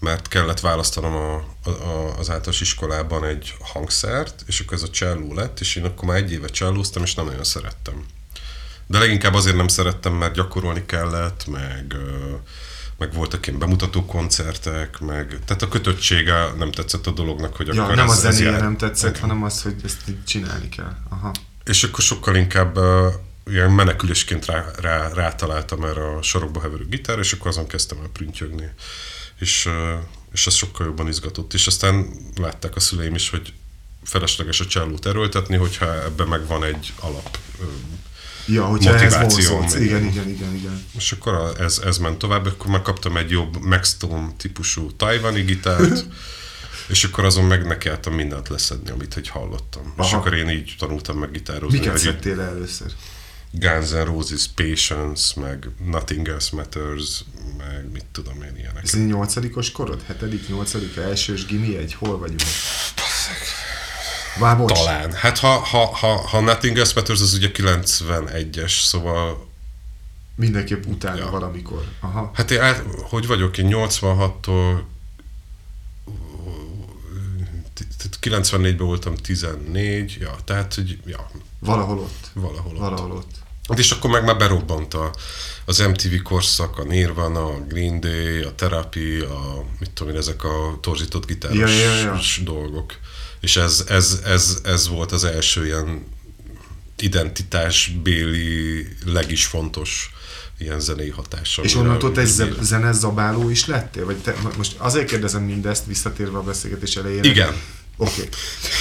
mert 0.00 0.28
kellett 0.28 0.60
választanom 0.60 1.14
a, 1.14 1.34
a, 1.70 2.18
az 2.18 2.30
általános 2.30 2.60
iskolában 2.60 3.24
egy 3.24 3.54
hangszert, 3.60 4.42
és 4.46 4.60
akkor 4.60 4.76
ez 4.76 4.82
a 4.82 4.90
cselló 4.90 5.34
lett, 5.34 5.60
és 5.60 5.76
én 5.76 5.84
akkor 5.84 6.08
már 6.08 6.16
egy 6.16 6.32
évet 6.32 6.50
csellóztam, 6.50 7.02
és 7.02 7.14
nem 7.14 7.24
nagyon 7.24 7.44
szerettem. 7.44 8.06
De 8.86 8.98
leginkább 8.98 9.34
azért 9.34 9.56
nem 9.56 9.68
szerettem, 9.68 10.12
mert 10.12 10.34
gyakorolni 10.34 10.86
kellett, 10.86 11.46
meg, 11.46 11.96
meg 12.98 13.12
voltak 13.12 13.46
ilyen 13.46 13.58
bemutató 13.58 14.04
koncertek, 14.04 15.00
meg, 15.00 15.38
tehát 15.44 15.62
a 15.62 15.68
kötöttsége 15.68 16.52
nem 16.58 16.72
tetszett 16.72 17.06
a 17.06 17.10
dolognak, 17.10 17.56
hogy 17.56 17.66
ja, 17.66 17.82
akkor 17.82 17.94
nem 17.94 18.10
ez, 18.10 18.24
a 18.24 18.30
zenéje 18.30 18.60
nem 18.60 18.76
tetszett, 18.76 19.10
igen. 19.10 19.20
hanem 19.20 19.42
az, 19.42 19.62
hogy 19.62 19.74
ezt 19.84 20.00
csinálni 20.26 20.68
kell. 20.68 20.96
Aha. 21.08 21.32
És 21.64 21.84
akkor 21.84 22.00
sokkal 22.00 22.36
inkább 22.36 22.78
ilyen 23.46 23.70
menekülésként 23.70 24.46
rá, 24.46 24.64
rá, 24.80 25.08
rátaláltam 25.08 25.84
erre 25.84 26.16
a 26.16 26.22
sorokba 26.22 26.60
heverő 26.60 26.86
gitár, 26.88 27.18
és 27.18 27.32
akkor 27.32 27.46
azon 27.46 27.66
kezdtem 27.66 27.98
el 28.02 28.08
prüntjögni. 28.12 28.70
És, 29.38 29.68
és 30.32 30.46
ez 30.46 30.54
sokkal 30.54 30.86
jobban 30.86 31.08
izgatott. 31.08 31.54
És 31.54 31.66
aztán 31.66 32.08
látták 32.36 32.76
a 32.76 32.80
szüleim 32.80 33.14
is, 33.14 33.30
hogy 33.30 33.52
felesleges 34.02 34.60
a 34.60 34.66
csellót 34.66 35.06
erőltetni, 35.06 35.56
hogyha 35.56 36.02
ebben 36.02 36.28
megvan 36.28 36.64
egy 36.64 36.92
alap 37.00 37.38
Ja, 38.46 38.64
hogyha 38.64 38.92
motiváció. 38.92 39.82
Igen, 39.82 40.04
igen, 40.04 40.28
igen, 40.28 40.54
igen. 40.54 40.84
És 40.96 41.12
akkor 41.12 41.54
ez, 41.60 41.80
ez 41.84 41.98
ment 41.98 42.18
tovább, 42.18 42.46
akkor 42.46 42.70
megkaptam 42.70 43.16
egy 43.16 43.30
jobb 43.30 43.60
Maxstone 43.60 44.28
típusú 44.36 44.92
tajvani 44.92 45.42
gitárt, 45.42 46.06
és 46.88 47.04
akkor 47.04 47.24
azon 47.24 47.44
meg 47.44 47.66
nekiálltam 47.66 48.14
mindent 48.14 48.48
leszedni, 48.48 48.90
amit 48.90 49.14
hogy 49.14 49.28
hallottam. 49.28 49.92
Aha. 49.96 50.08
És 50.08 50.14
akkor 50.14 50.34
én 50.34 50.48
így 50.48 50.74
tanultam 50.78 51.18
meg 51.18 51.30
gitározni. 51.30 51.78
Miket 51.78 51.98
szedtél 51.98 52.40
először? 52.40 52.92
Guns 53.50 53.90
N' 53.90 54.04
Roses 54.04 54.48
Patience, 54.54 55.40
meg 55.40 55.68
Nothing 55.84 56.28
Else 56.28 56.56
Matters, 56.56 57.24
meg 57.58 57.90
mit 57.92 58.04
tudom 58.12 58.42
én 58.42 58.56
ilyenek. 58.56 58.82
Ez 58.82 58.94
egy 58.94 59.06
nyolcadikos 59.06 59.72
korod? 59.72 60.02
Hetedik, 60.06 60.48
nyolcadik, 60.48 60.96
elsős 60.96 61.46
gimi 61.46 61.76
egy? 61.76 61.94
Hol 61.94 62.18
vagyunk? 62.18 62.40
Vár, 64.38 64.56
Talán. 64.56 65.12
Hát 65.12 65.38
ha, 65.38 65.48
ha, 65.48 65.86
ha, 65.86 66.16
ha 66.16 66.40
Nothing 66.40 66.78
Else 66.78 66.92
Matters, 66.94 67.20
az 67.20 67.34
ugye 67.34 67.50
91-es, 67.54 68.82
szóval 68.82 69.46
Mindenképp 70.36 70.86
utána 70.86 71.18
ja. 71.18 71.30
valamikor. 71.30 71.84
Aha. 72.00 72.30
Hát 72.34 72.50
én, 72.50 72.60
hogy 73.08 73.26
vagyok, 73.26 73.58
én 73.58 73.68
86-tól 73.70 74.80
94-ben 78.20 78.86
voltam 78.86 79.14
14, 79.14 80.16
ja, 80.20 80.36
tehát, 80.44 80.74
hogy 80.74 80.98
ja. 81.06 81.30
Valahol 81.58 81.98
ott. 81.98 82.30
Valahol 82.32 82.72
ott. 82.72 82.78
Valahol 82.78 83.10
ott. 83.10 83.78
És 83.78 83.90
akkor 83.90 84.10
meg 84.10 84.24
már 84.24 84.36
berobbant 84.36 84.94
a, 84.94 85.14
az 85.64 85.78
MTV 85.78 86.22
korszak, 86.22 86.78
a 86.78 86.84
Nirvana, 86.84 87.44
a 87.44 87.60
Green 87.68 88.00
Day, 88.00 88.42
a 88.42 88.54
Therapy, 88.54 89.20
a, 89.20 89.64
mit 89.78 89.90
tudom 89.90 90.12
én, 90.12 90.18
ezek 90.18 90.44
a 90.44 90.78
torzított 90.80 91.26
gitáros 91.26 91.58
ja, 91.58 91.68
ja, 91.68 91.94
ja. 91.94 92.18
dolgok. 92.42 92.94
És 93.40 93.56
ez, 93.56 93.84
ez, 93.88 94.20
ez, 94.24 94.58
ez 94.64 94.88
volt 94.88 95.12
az 95.12 95.24
első 95.24 95.64
ilyen 95.66 96.04
identitásbéli, 96.98 98.88
legis 99.04 99.46
fontos 99.46 100.10
ilyen 100.58 100.80
zenei 100.80 101.10
hatása. 101.10 101.62
És 101.62 101.74
onnantól 101.74 102.12
te 102.12 102.24
zene 102.60 102.92
zabáló 102.92 103.48
is 103.48 103.66
lettél? 103.66 104.04
Vagy 104.04 104.16
te, 104.16 104.34
most 104.56 104.74
azért 104.78 105.06
kérdezem 105.06 105.42
mindezt, 105.42 105.86
visszatérve 105.86 106.38
a 106.38 106.42
beszélgetés 106.42 106.96
elejére. 106.96 107.28
Igen. 107.28 107.54
Oké. 107.96 108.10
Okay. 108.12 108.28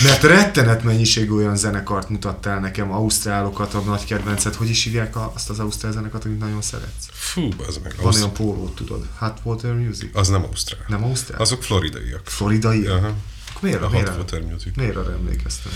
Mert 0.04 0.24
rettenet 0.24 0.84
mennyiségű 0.84 1.32
olyan 1.32 1.56
zenekart 1.56 2.10
mutattál 2.10 2.60
nekem, 2.60 2.91
ausztrálokat, 2.91 3.74
a 3.74 3.80
nagy 3.80 4.06
kedvencet. 4.06 4.56
Hogy 4.56 4.70
is 4.70 4.84
hívják 4.84 5.15
azt 5.34 5.50
az 5.50 5.60
ausztrál 5.60 5.91
zenekart, 5.91 6.26
amit 6.26 6.39
nagyon 6.39 6.62
szeretsz? 6.62 7.06
Fú, 7.12 7.50
az 7.68 7.80
meg. 7.84 7.96
Van 8.02 8.13
olyan 8.13 8.34
pólót, 8.34 8.76
tudod? 8.76 9.08
Hot 9.18 9.39
Water 9.44 9.74
Music? 9.74 10.10
Az 10.13 10.28
nem 10.28 10.44
ausztrál. 10.44 10.86
Nem 10.88 11.04
ausztrál? 11.04 11.41
Azok 11.41 11.63
floridaiak. 11.63 12.22
Floridaiak? 12.26 12.98
Aha. 12.98 13.08
Akkor 13.08 13.15
miért, 13.62 13.82
a 13.82 13.89
miért, 13.89 14.18
Water 14.18 14.41
Music. 14.41 14.76
Miért 14.76 14.96
arra 14.96 15.12
emlékeztem? 15.12 15.72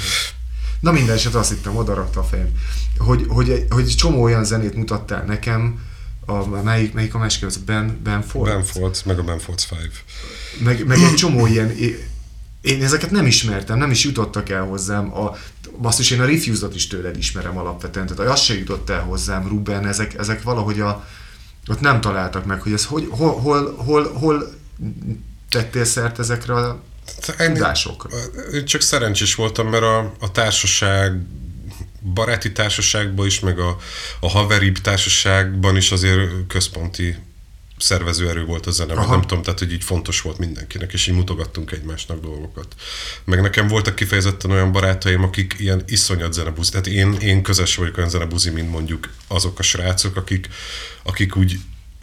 Na 0.79 0.91
minden 0.91 1.15
eset 1.15 1.35
azt 1.35 1.49
hittem, 1.49 1.75
oda 1.75 1.93
rakta 1.93 2.19
a 2.19 2.23
fejem, 2.23 2.51
hogy, 2.97 3.25
hogy, 3.27 3.65
hogy 3.69 3.83
egy 3.83 3.95
csomó 3.95 4.21
olyan 4.21 4.43
zenét 4.43 4.75
mutattál 4.75 5.23
nekem, 5.23 5.87
a, 6.25 6.45
melyik, 6.45 6.93
melyik 6.93 7.13
a 7.13 7.17
másik, 7.17 7.45
az 7.45 7.57
Ben, 7.57 7.99
ben 8.03 8.21
Ford? 8.21 8.51
Ben 8.51 8.63
Ford, 8.63 9.01
meg 9.05 9.19
a 9.19 9.23
Ben 9.23 9.39
Ford's 9.39 9.63
Five. 9.67 9.91
Meg, 10.63 10.85
meg 10.85 10.99
egy 10.99 11.13
csomó 11.13 11.45
ilyen 11.45 11.75
én 12.61 12.83
ezeket 12.83 13.11
nem 13.11 13.25
ismertem, 13.25 13.77
nem 13.77 13.91
is 13.91 14.03
jutottak 14.03 14.49
el 14.49 14.63
hozzám. 14.63 15.17
A, 15.17 15.35
basszus, 15.77 16.11
én 16.11 16.21
a 16.21 16.25
Refused-ot 16.25 16.75
is 16.75 16.87
tőled 16.87 17.17
ismerem 17.17 17.57
alapvetően, 17.57 18.07
tehát 18.07 18.31
az 18.31 18.39
se 18.39 18.57
jutott 18.57 18.89
el 18.89 19.01
hozzám, 19.01 19.47
Ruben, 19.47 19.87
ezek, 19.87 20.17
ezek 20.17 20.43
valahogy 20.43 20.79
a, 20.79 21.07
ott 21.67 21.79
nem 21.79 22.01
találtak 22.01 22.45
meg, 22.45 22.61
hogy 22.61 22.71
ez 22.71 22.85
hogy, 22.85 23.07
hol, 23.09 23.39
hol, 23.39 23.75
hol, 23.75 24.13
hol 24.13 24.53
tettél 25.49 25.85
szert 25.85 26.19
ezekre 26.19 26.53
a 26.53 26.81
tudásokra? 27.37 28.17
Én 28.53 28.65
csak 28.65 28.81
szerencsés 28.81 29.35
voltam, 29.35 29.67
mert 29.67 29.83
a, 29.83 30.13
a 30.19 30.31
társaság 30.31 31.21
baráti 32.13 32.51
társaságban 32.51 33.25
is, 33.25 33.39
meg 33.39 33.59
a, 33.59 33.77
a 34.19 34.29
haveri 34.29 34.71
társaságban 34.71 35.75
is 35.75 35.91
azért 35.91 36.47
központi 36.47 37.15
szervezőerő 37.77 38.45
volt 38.45 38.65
a 38.65 38.71
zene, 38.71 38.93
nem 38.93 39.21
tudom, 39.21 39.43
tehát 39.43 39.59
hogy 39.59 39.73
így 39.73 39.83
fontos 39.83 40.21
volt 40.21 40.37
mindenkinek, 40.37 40.93
és 40.93 41.07
így 41.07 41.15
mutogattunk 41.15 41.71
egymásnak 41.71 42.21
dolgokat. 42.21 42.75
Meg 43.23 43.41
nekem 43.41 43.67
voltak 43.67 43.95
kifejezetten 43.95 44.51
olyan 44.51 44.71
barátaim, 44.71 45.23
akik 45.23 45.55
ilyen 45.57 45.83
iszonyat 45.87 46.33
zenebuzi, 46.33 46.71
tehát 46.71 46.87
én, 46.87 47.13
én 47.13 47.41
közös 47.41 47.75
vagyok 47.75 47.97
olyan 47.97 48.09
zenebuzi, 48.09 48.49
mint 48.49 48.71
mondjuk 48.71 49.09
azok 49.27 49.59
a 49.59 49.63
srácok, 49.63 50.15
akik, 50.15 50.49
akik 51.03 51.35
úgy 51.35 51.59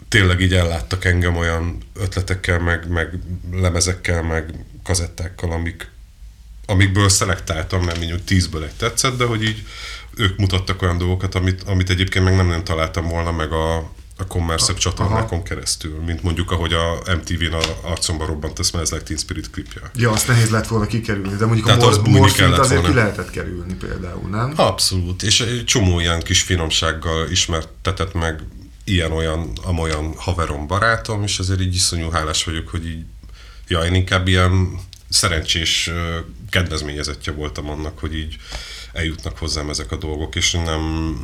tényleg 0.09 0.41
így 0.41 0.53
elláttak 0.53 1.05
engem 1.05 1.35
olyan 1.35 1.77
ötletekkel, 1.93 2.59
meg, 2.59 2.89
meg 2.89 3.19
lemezekkel, 3.51 4.23
meg 4.23 4.53
kazettákkal, 4.83 5.51
amik, 5.51 5.91
amikből 6.65 7.09
szelektáltam, 7.09 7.83
mert 7.83 7.97
mondjuk 7.97 8.23
tízből 8.23 8.63
egy 8.63 8.75
tetszett, 8.77 9.17
de 9.17 9.25
hogy 9.25 9.43
így 9.43 9.63
ők 10.15 10.37
mutattak 10.37 10.81
olyan 10.81 10.97
dolgokat, 10.97 11.35
amit, 11.35 11.63
amit 11.63 11.89
egyébként 11.89 12.25
meg 12.25 12.35
nem, 12.35 12.47
nem 12.47 12.63
találtam 12.63 13.07
volna 13.07 13.31
meg 13.31 13.51
a, 13.51 13.75
a 14.17 14.27
commerce 14.27 14.73
csatornákon 14.73 15.43
keresztül, 15.43 15.99
mint 16.05 16.23
mondjuk 16.23 16.51
ahogy 16.51 16.73
a 16.73 17.01
MTV-n 17.15 17.53
a 17.53 17.89
arcomba 17.89 18.25
robbant 18.25 18.59
a 18.59 18.63
Smells 18.63 18.89
Like 18.89 19.03
Teen 19.03 19.17
Spirit 19.19 19.49
klipje. 19.49 19.81
Ja, 19.95 20.11
azt 20.11 20.27
nehéz 20.27 20.49
lett 20.49 20.67
volna 20.67 20.85
kikerülni, 20.85 21.35
de 21.35 21.45
mondjuk 21.45 21.65
Tehát 21.65 21.83
a 21.83 21.85
mor- 21.85 22.07
morfint 22.07 22.57
azért 22.57 22.79
volna. 22.81 22.87
ki 22.87 22.93
lehetett 22.93 23.29
kerülni 23.29 23.73
például, 23.73 24.29
nem? 24.29 24.53
Abszolút, 24.55 25.23
és 25.23 25.41
egy 25.41 25.65
csomó 25.65 25.99
ilyen 25.99 26.19
kis 26.19 26.41
finomsággal 26.41 27.29
ismertetett 27.29 28.13
meg 28.13 28.41
ilyen-olyan, 28.87 29.51
amolyan 29.63 30.13
haverom, 30.15 30.67
barátom, 30.67 31.23
és 31.23 31.39
azért 31.39 31.61
így 31.61 31.75
iszonyú 31.75 32.09
hálás 32.09 32.43
vagyok, 32.43 32.67
hogy 32.67 32.85
így, 32.85 33.05
ja, 33.67 33.79
én 33.79 33.93
inkább 33.93 34.27
ilyen 34.27 34.79
szerencsés 35.09 35.91
kedvezményezettje 36.49 37.31
voltam 37.31 37.69
annak, 37.69 37.99
hogy 37.99 38.15
így 38.15 38.35
eljutnak 38.93 39.37
hozzám 39.37 39.69
ezek 39.69 39.91
a 39.91 39.97
dolgok, 39.97 40.35
és 40.35 40.51
nem 40.51 41.15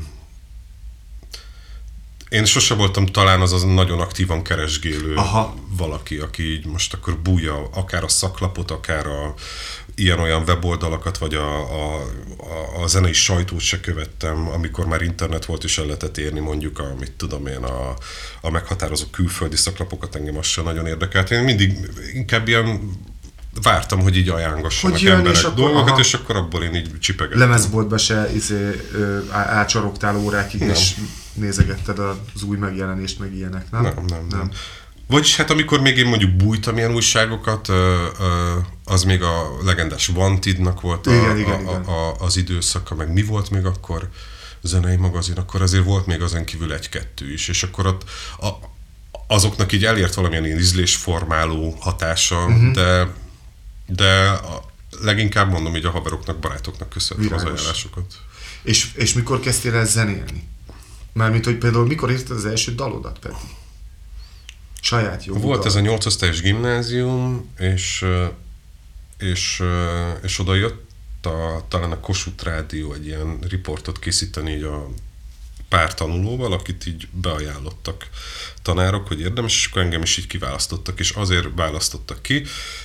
én 2.34 2.46
sose 2.46 2.74
voltam 2.74 3.06
talán 3.06 3.42
az 3.42 3.54
az 3.54 3.64
nagyon 3.64 4.00
aktívan 4.00 4.44
keresgélő 4.44 5.16
Aha. 5.16 5.56
valaki, 5.78 6.18
aki 6.18 6.52
így 6.52 6.66
most 6.66 6.94
akkor 6.94 7.18
bújja 7.18 7.70
akár 7.74 8.04
a 8.04 8.08
szaklapot, 8.08 8.72
akár 8.72 9.08
a 9.08 9.34
ilyen-olyan 9.96 10.44
weboldalakat, 10.48 11.18
vagy 11.18 11.34
a, 11.34 11.60
a, 11.60 11.96
a, 12.38 12.84
a 12.84 12.88
zenei 12.88 13.14
sajtót 13.14 13.60
se 13.60 13.80
követtem, 13.80 14.50
amikor 14.54 14.86
már 14.86 15.02
internet 15.02 15.46
volt, 15.46 15.64
és 15.64 15.78
el 15.78 15.86
lehetett 15.86 16.18
érni 16.18 16.40
mondjuk 16.40 16.80
a, 16.80 16.96
mit 17.00 17.12
tudom 17.12 17.48
én, 17.48 17.64
a, 17.64 17.94
a 18.42 18.50
meghatározó 18.50 19.06
külföldi 19.06 19.56
szaklapokat 19.56 20.16
engem 20.16 20.38
az 20.38 20.46
sem 20.46 20.64
nagyon 20.64 20.86
érdekelt. 20.86 21.32
Én 21.32 21.44
mindig 21.44 21.78
inkább 22.14 22.48
ilyen 22.48 22.98
vártam, 23.62 24.00
hogy 24.02 24.18
így 24.18 24.30
ajánlgassanak 24.30 24.98
hogy 24.98 25.08
emberek 25.08 25.36
és 25.38 25.44
akkor, 25.44 25.58
dolgokat, 25.58 25.90
aha. 25.90 26.00
és 26.00 26.14
akkor 26.14 26.36
abból 26.36 26.64
én 26.64 26.76
így 26.76 27.00
csipegettem. 27.00 27.40
Lemezboltba 27.40 27.98
se 27.98 28.30
izé, 28.36 28.70
ácsorogtál 29.32 30.18
órákig, 30.18 30.60
nem. 30.60 30.70
és 30.70 30.94
nézegetted 31.34 32.00
az 32.00 32.44
új 32.44 32.58
megjelenést, 32.58 33.20
meg 33.20 33.36
ilyenek, 33.36 33.72
nem? 33.72 33.82
Nem, 33.82 33.94
nem, 33.94 34.06
nem. 34.08 34.28
nem. 34.30 34.52
Vagyis 35.08 35.36
hát 35.36 35.50
amikor 35.50 35.82
még 35.82 35.98
én 35.98 36.08
mondjuk 36.08 36.32
bújtam 36.32 36.78
ilyen 36.78 36.94
újságokat, 36.94 37.70
az 38.86 39.04
még 39.04 39.22
a 39.22 39.58
legendás 39.64 40.10
Wantednak 40.10 40.82
volt 40.82 41.08
a, 41.08 41.14
igen, 41.14 41.38
igen, 41.38 41.54
a, 41.54 41.62
igen. 41.62 41.84
A, 41.84 42.14
az 42.14 42.38
időszaka, 42.38 42.96
meg 42.96 43.14
mi 43.14 43.24
volt 43.24 43.50
még 43.50 43.66
akkor 43.66 44.10
zenei 44.62 44.96
magazin, 44.96 45.38
akkor 45.38 45.62
azért 45.62 45.84
volt 45.84 46.06
még 46.06 46.22
azon 46.22 46.44
kívül 46.44 46.74
egy-kettő 46.74 47.34
is, 47.34 47.48
és 47.48 47.64
akkor 47.64 47.86
ott 47.86 48.04
a, 48.40 48.50
azoknak 49.28 49.72
így 49.72 49.86
elért 49.86 50.14
valamilyen 50.14 50.46
ilyen 50.46 50.60
ízlésformáló 50.60 51.78
hatása, 51.80 52.46
uh-huh. 52.46 52.72
de 52.72 53.08
de 53.86 54.30
a, 54.30 54.64
leginkább 55.02 55.52
mondom 55.52 55.76
így 55.76 55.86
a 55.86 55.90
haveroknak, 55.90 56.40
barátoknak 56.40 56.90
köszönöm 56.90 57.34
az 57.34 57.44
ajánlásokat. 57.44 58.14
És, 58.64 58.92
és 58.96 59.14
mikor 59.14 59.40
kezdtél 59.40 59.76
el 59.76 59.86
zenélni? 59.86 60.48
Mármint, 61.14 61.46
hogy 61.46 61.58
például 61.58 61.86
mikor 61.86 62.12
írtad 62.12 62.38
az 62.38 62.46
első 62.46 62.76
dalodat, 62.76 63.20
Peti? 63.20 63.46
Saját 64.82 65.26
jó. 65.26 65.36
Volt 65.36 65.58
dal. 65.58 65.68
ez 65.68 65.76
a 65.76 65.80
nyolcosztályos 65.80 66.42
gimnázium, 66.42 67.52
és, 67.58 68.06
és, 69.18 69.64
és 70.22 70.40
oda 70.40 70.56
jött 70.56 71.26
a, 71.26 71.66
talán 71.68 71.92
a 71.92 72.00
Kossuth 72.00 72.44
Rádió 72.44 72.94
egy 72.94 73.06
ilyen 73.06 73.40
riportot 73.50 74.00
készíteni 74.00 74.52
így 74.52 74.64
a 74.64 74.90
pár 75.70 75.94
tanulóval, 75.94 76.54
akit 76.54 76.86
így 76.86 77.08
beajánlottak 77.12 78.08
tanárok, 78.62 79.08
hogy 79.08 79.20
érdemes, 79.20 79.56
és 79.56 79.68
akkor 79.70 79.82
engem 79.82 80.02
is 80.02 80.18
így 80.18 80.28
kiválasztottak, 80.28 81.00
és 81.00 81.12
azért 81.12 81.48
választottak 81.56 82.22
ki, 82.22 82.44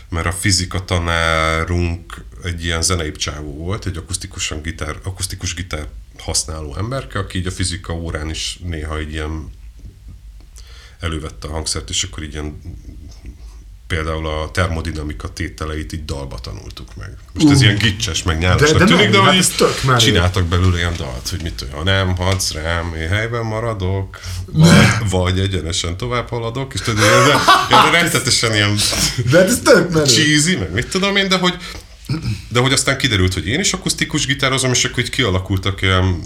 mert 0.08 0.26
a 0.26 0.32
fizika 0.32 0.84
tanárunk 0.84 2.24
egy 2.44 2.64
ilyen 2.64 2.82
zenei 2.82 3.12
csávó 3.12 3.54
volt, 3.54 3.86
egy 3.86 3.96
akusztikusan 3.96 4.62
gitár, 4.62 4.96
akusztikus 5.02 5.54
gitár 5.54 5.88
használó 6.20 6.76
emberke, 6.76 7.18
aki 7.18 7.38
így 7.38 7.46
a 7.46 7.50
fizika 7.50 7.92
órán 7.92 8.30
is 8.30 8.58
néha 8.62 8.98
egy 8.98 9.12
ilyen 9.12 9.50
elővette 11.00 11.48
a 11.48 11.50
hangszert, 11.50 11.88
és 11.88 12.02
akkor 12.02 12.22
így 12.22 12.32
ilyen 12.32 12.60
például 13.88 14.26
a 14.26 14.50
termodinamika 14.50 15.32
tételeit 15.32 15.92
így 15.92 16.04
dalba 16.04 16.38
tanultuk 16.38 16.96
meg. 16.96 17.16
Most 17.32 17.46
uh, 17.46 17.52
ez 17.52 17.62
ilyen 17.62 17.76
gicses, 17.76 18.22
meg 18.22 18.38
nyálasnak 18.38 18.78
de, 18.78 18.84
de 18.84 18.96
tűnik, 18.96 19.10
de 19.10 19.20
hát 19.20 19.34
hogy 19.34 19.46
tök 19.56 19.96
csináltak 19.96 20.44
belőle 20.44 20.76
ilyen 20.76 20.94
dalt, 20.96 21.28
hogy 21.28 21.42
mit 21.42 21.66
ha 21.72 21.82
nem 21.82 22.16
hadsz 22.16 22.52
rám, 22.52 22.94
én 22.94 23.08
helyben 23.08 23.44
maradok, 23.44 24.20
vagy, 24.46 24.70
vagy 25.10 25.38
egyenesen 25.38 25.96
tovább 25.96 26.28
haladok, 26.28 26.74
és 26.74 26.80
tudod, 26.80 27.02
ilyen, 27.02 27.38
ilyen 27.68 27.90
rendetesen 27.90 28.54
ilyen 28.54 28.76
de 29.30 29.38
hát 29.38 29.48
ez 29.48 29.60
tök 29.64 29.90
menő. 29.90 30.04
cheesy, 30.04 30.56
meg 30.56 30.72
mit 30.72 30.88
tudom 30.88 31.16
én, 31.16 31.28
de 31.28 31.38
hogy 31.38 31.54
de 32.48 32.60
hogy 32.60 32.72
aztán 32.72 32.98
kiderült, 32.98 33.34
hogy 33.34 33.46
én 33.46 33.60
is 33.60 33.72
akusztikus 33.72 34.26
gitározom, 34.26 34.70
és 34.70 34.84
akkor 34.84 34.98
így 34.98 35.10
kialakultak 35.10 35.82
ilyen 35.82 36.20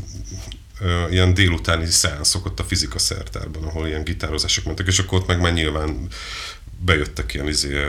ilyen 1.10 1.34
délutáni 1.34 1.86
szeánszok 1.86 2.46
ott 2.46 2.60
a 2.60 2.64
fizika 2.64 2.98
szertárban, 2.98 3.64
ahol 3.64 3.86
ilyen 3.86 4.04
gitározások 4.04 4.64
mentek, 4.64 4.86
és 4.86 4.98
akkor 4.98 5.18
ott 5.18 5.26
meg 5.26 5.40
már 5.40 5.52
nyilván 5.52 6.08
bejöttek 6.84 7.34
ilyen 7.34 7.48
izé, 7.48 7.86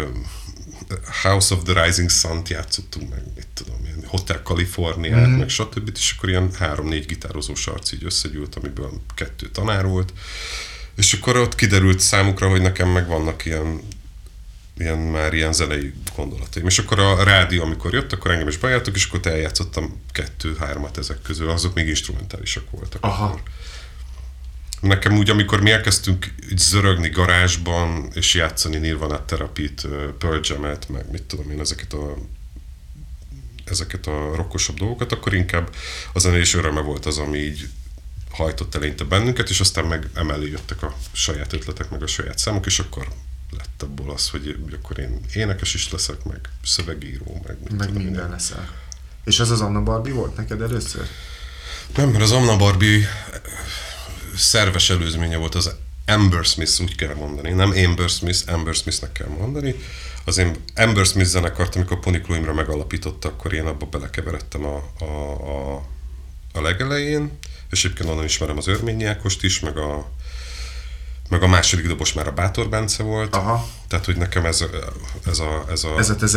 House 1.21 1.55
of 1.55 1.63
the 1.63 1.83
Rising 1.83 2.09
Sun-t 2.09 2.49
játszottunk 2.49 3.09
meg, 3.09 3.21
mit 3.35 3.47
tudom, 3.53 3.75
ilyen 3.85 4.03
Hotel 4.05 4.41
California, 4.43 5.27
mm. 5.27 5.31
meg 5.31 5.49
stb. 5.49 5.89
És 5.93 6.13
akkor 6.17 6.29
ilyen 6.29 6.53
három-négy 6.53 7.05
gitározós 7.05 7.67
arc 7.67 7.91
így 7.91 8.03
összegyűlt, 8.05 8.55
amiből 8.55 9.01
kettő 9.15 9.49
tanár 9.49 9.85
volt. 9.85 10.13
És 10.95 11.13
akkor 11.13 11.37
ott 11.37 11.55
kiderült 11.55 11.99
számukra, 11.99 12.49
hogy 12.49 12.61
nekem 12.61 12.89
meg 12.89 13.07
vannak 13.07 13.45
ilyen 13.45 13.81
ilyen 14.83 14.97
már 14.97 15.33
ilyen 15.33 15.53
zenei 15.53 15.93
gondolataim. 16.15 16.65
És 16.65 16.79
akkor 16.79 16.99
a 16.99 17.23
rádió, 17.23 17.63
amikor 17.63 17.93
jött, 17.93 18.13
akkor 18.13 18.31
engem 18.31 18.47
is 18.47 18.57
bejártak, 18.57 18.95
és 18.95 19.05
akkor 19.05 19.19
eljátszottam 19.23 20.01
kettő-hármat 20.11 20.97
ezek 20.97 21.21
közül, 21.21 21.49
azok 21.49 21.73
még 21.73 21.87
instrumentálisak 21.87 22.69
voltak. 22.69 23.03
Aha. 23.03 23.25
Akkor. 23.25 23.41
Nekem 24.81 25.17
úgy, 25.17 25.29
amikor 25.29 25.61
mi 25.61 25.71
elkezdtünk 25.71 26.33
zörögni 26.55 27.09
garázsban, 27.09 28.09
és 28.13 28.33
játszani 28.33 28.77
Nirvana 28.77 29.25
terapit, 29.25 29.87
Pearl 30.17 30.39
Jam-et, 30.41 30.89
meg 30.89 31.11
mit 31.11 31.23
tudom 31.23 31.51
én, 31.51 31.59
ezeket 31.59 31.93
a 31.93 32.17
ezeket 33.65 34.07
a 34.07 34.35
rokkosabb 34.35 34.77
dolgokat, 34.77 35.11
akkor 35.11 35.33
inkább 35.33 35.75
a 36.13 36.19
zenés 36.19 36.53
öröme 36.53 36.81
volt 36.81 37.05
az, 37.05 37.17
ami 37.17 37.37
így 37.37 37.69
hajtott 38.31 38.75
eleinte 38.75 39.03
bennünket, 39.03 39.49
és 39.49 39.59
aztán 39.59 39.85
meg 39.85 40.09
emellé 40.13 40.49
jöttek 40.49 40.83
a 40.83 40.95
saját 41.11 41.53
ötletek, 41.53 41.89
meg 41.89 42.03
a 42.03 42.07
saját 42.07 42.37
számok, 42.37 42.65
és 42.65 42.79
akkor 42.79 43.07
lett 43.57 43.81
abból 43.83 44.11
az, 44.11 44.29
hogy 44.29 44.57
akkor 44.73 44.99
én 44.99 45.19
énekes 45.33 45.73
is 45.73 45.91
leszek, 45.91 46.23
meg 46.23 46.39
szövegíró, 46.63 47.41
meg, 47.47 47.57
meg 47.77 47.87
tudom, 47.87 48.03
minden 48.03 48.29
leszel. 48.29 48.69
És 49.25 49.39
az 49.39 49.51
az 49.51 49.61
Anna 49.61 49.81
Barbie 49.81 50.13
volt 50.13 50.35
neked 50.35 50.61
először? 50.61 51.07
Nem, 51.95 52.09
mert 52.09 52.23
az 52.23 52.31
Anna 52.31 52.57
Barbie 52.57 53.07
szerves 54.35 54.89
előzménye 54.89 55.37
volt 55.37 55.55
az 55.55 55.75
Amber 56.05 56.45
Smith, 56.45 56.81
úgy 56.81 56.95
kell 56.95 57.13
mondani. 57.13 57.51
Nem 57.51 57.73
Amber 57.85 58.09
Smith, 58.09 58.53
Amber 58.53 58.75
Smithnek 58.75 59.11
kell 59.11 59.27
mondani. 59.27 59.75
Az 60.25 60.37
én 60.37 60.55
Amber 60.75 61.05
Smith 61.05 61.29
zenekart, 61.29 61.75
amikor 61.75 61.99
Pony 61.99 62.21
Imre 62.27 62.53
megalapította, 62.53 63.27
akkor 63.27 63.53
én 63.53 63.65
abba 63.65 63.85
belekeveredtem 63.85 64.65
a, 64.65 64.91
a, 64.99 65.03
a, 65.03 65.85
a 66.53 66.61
legelején, 66.61 67.31
és 67.69 67.85
egyébként 67.85 68.09
onnan 68.09 68.23
ismerem 68.23 68.57
az 68.57 68.67
Örményi 68.67 69.05
Ákost 69.05 69.43
is, 69.43 69.59
meg 69.59 69.77
a, 69.77 70.11
meg 71.33 71.43
a 71.43 71.47
második 71.47 71.87
dobos 71.87 72.13
már 72.13 72.27
a 72.27 72.31
Bátor 72.31 72.69
Bence 72.69 73.03
volt. 73.03 73.35
Aha. 73.35 73.67
Tehát, 73.87 74.05
hogy 74.05 74.17
nekem 74.17 74.45
ez, 74.45 74.65
ez 75.25 75.39
a... 75.39 75.65
Ez, 75.69 75.83
a, 75.83 75.97
ez, 75.97 76.09
a 76.09 76.17
ez, 76.23 76.35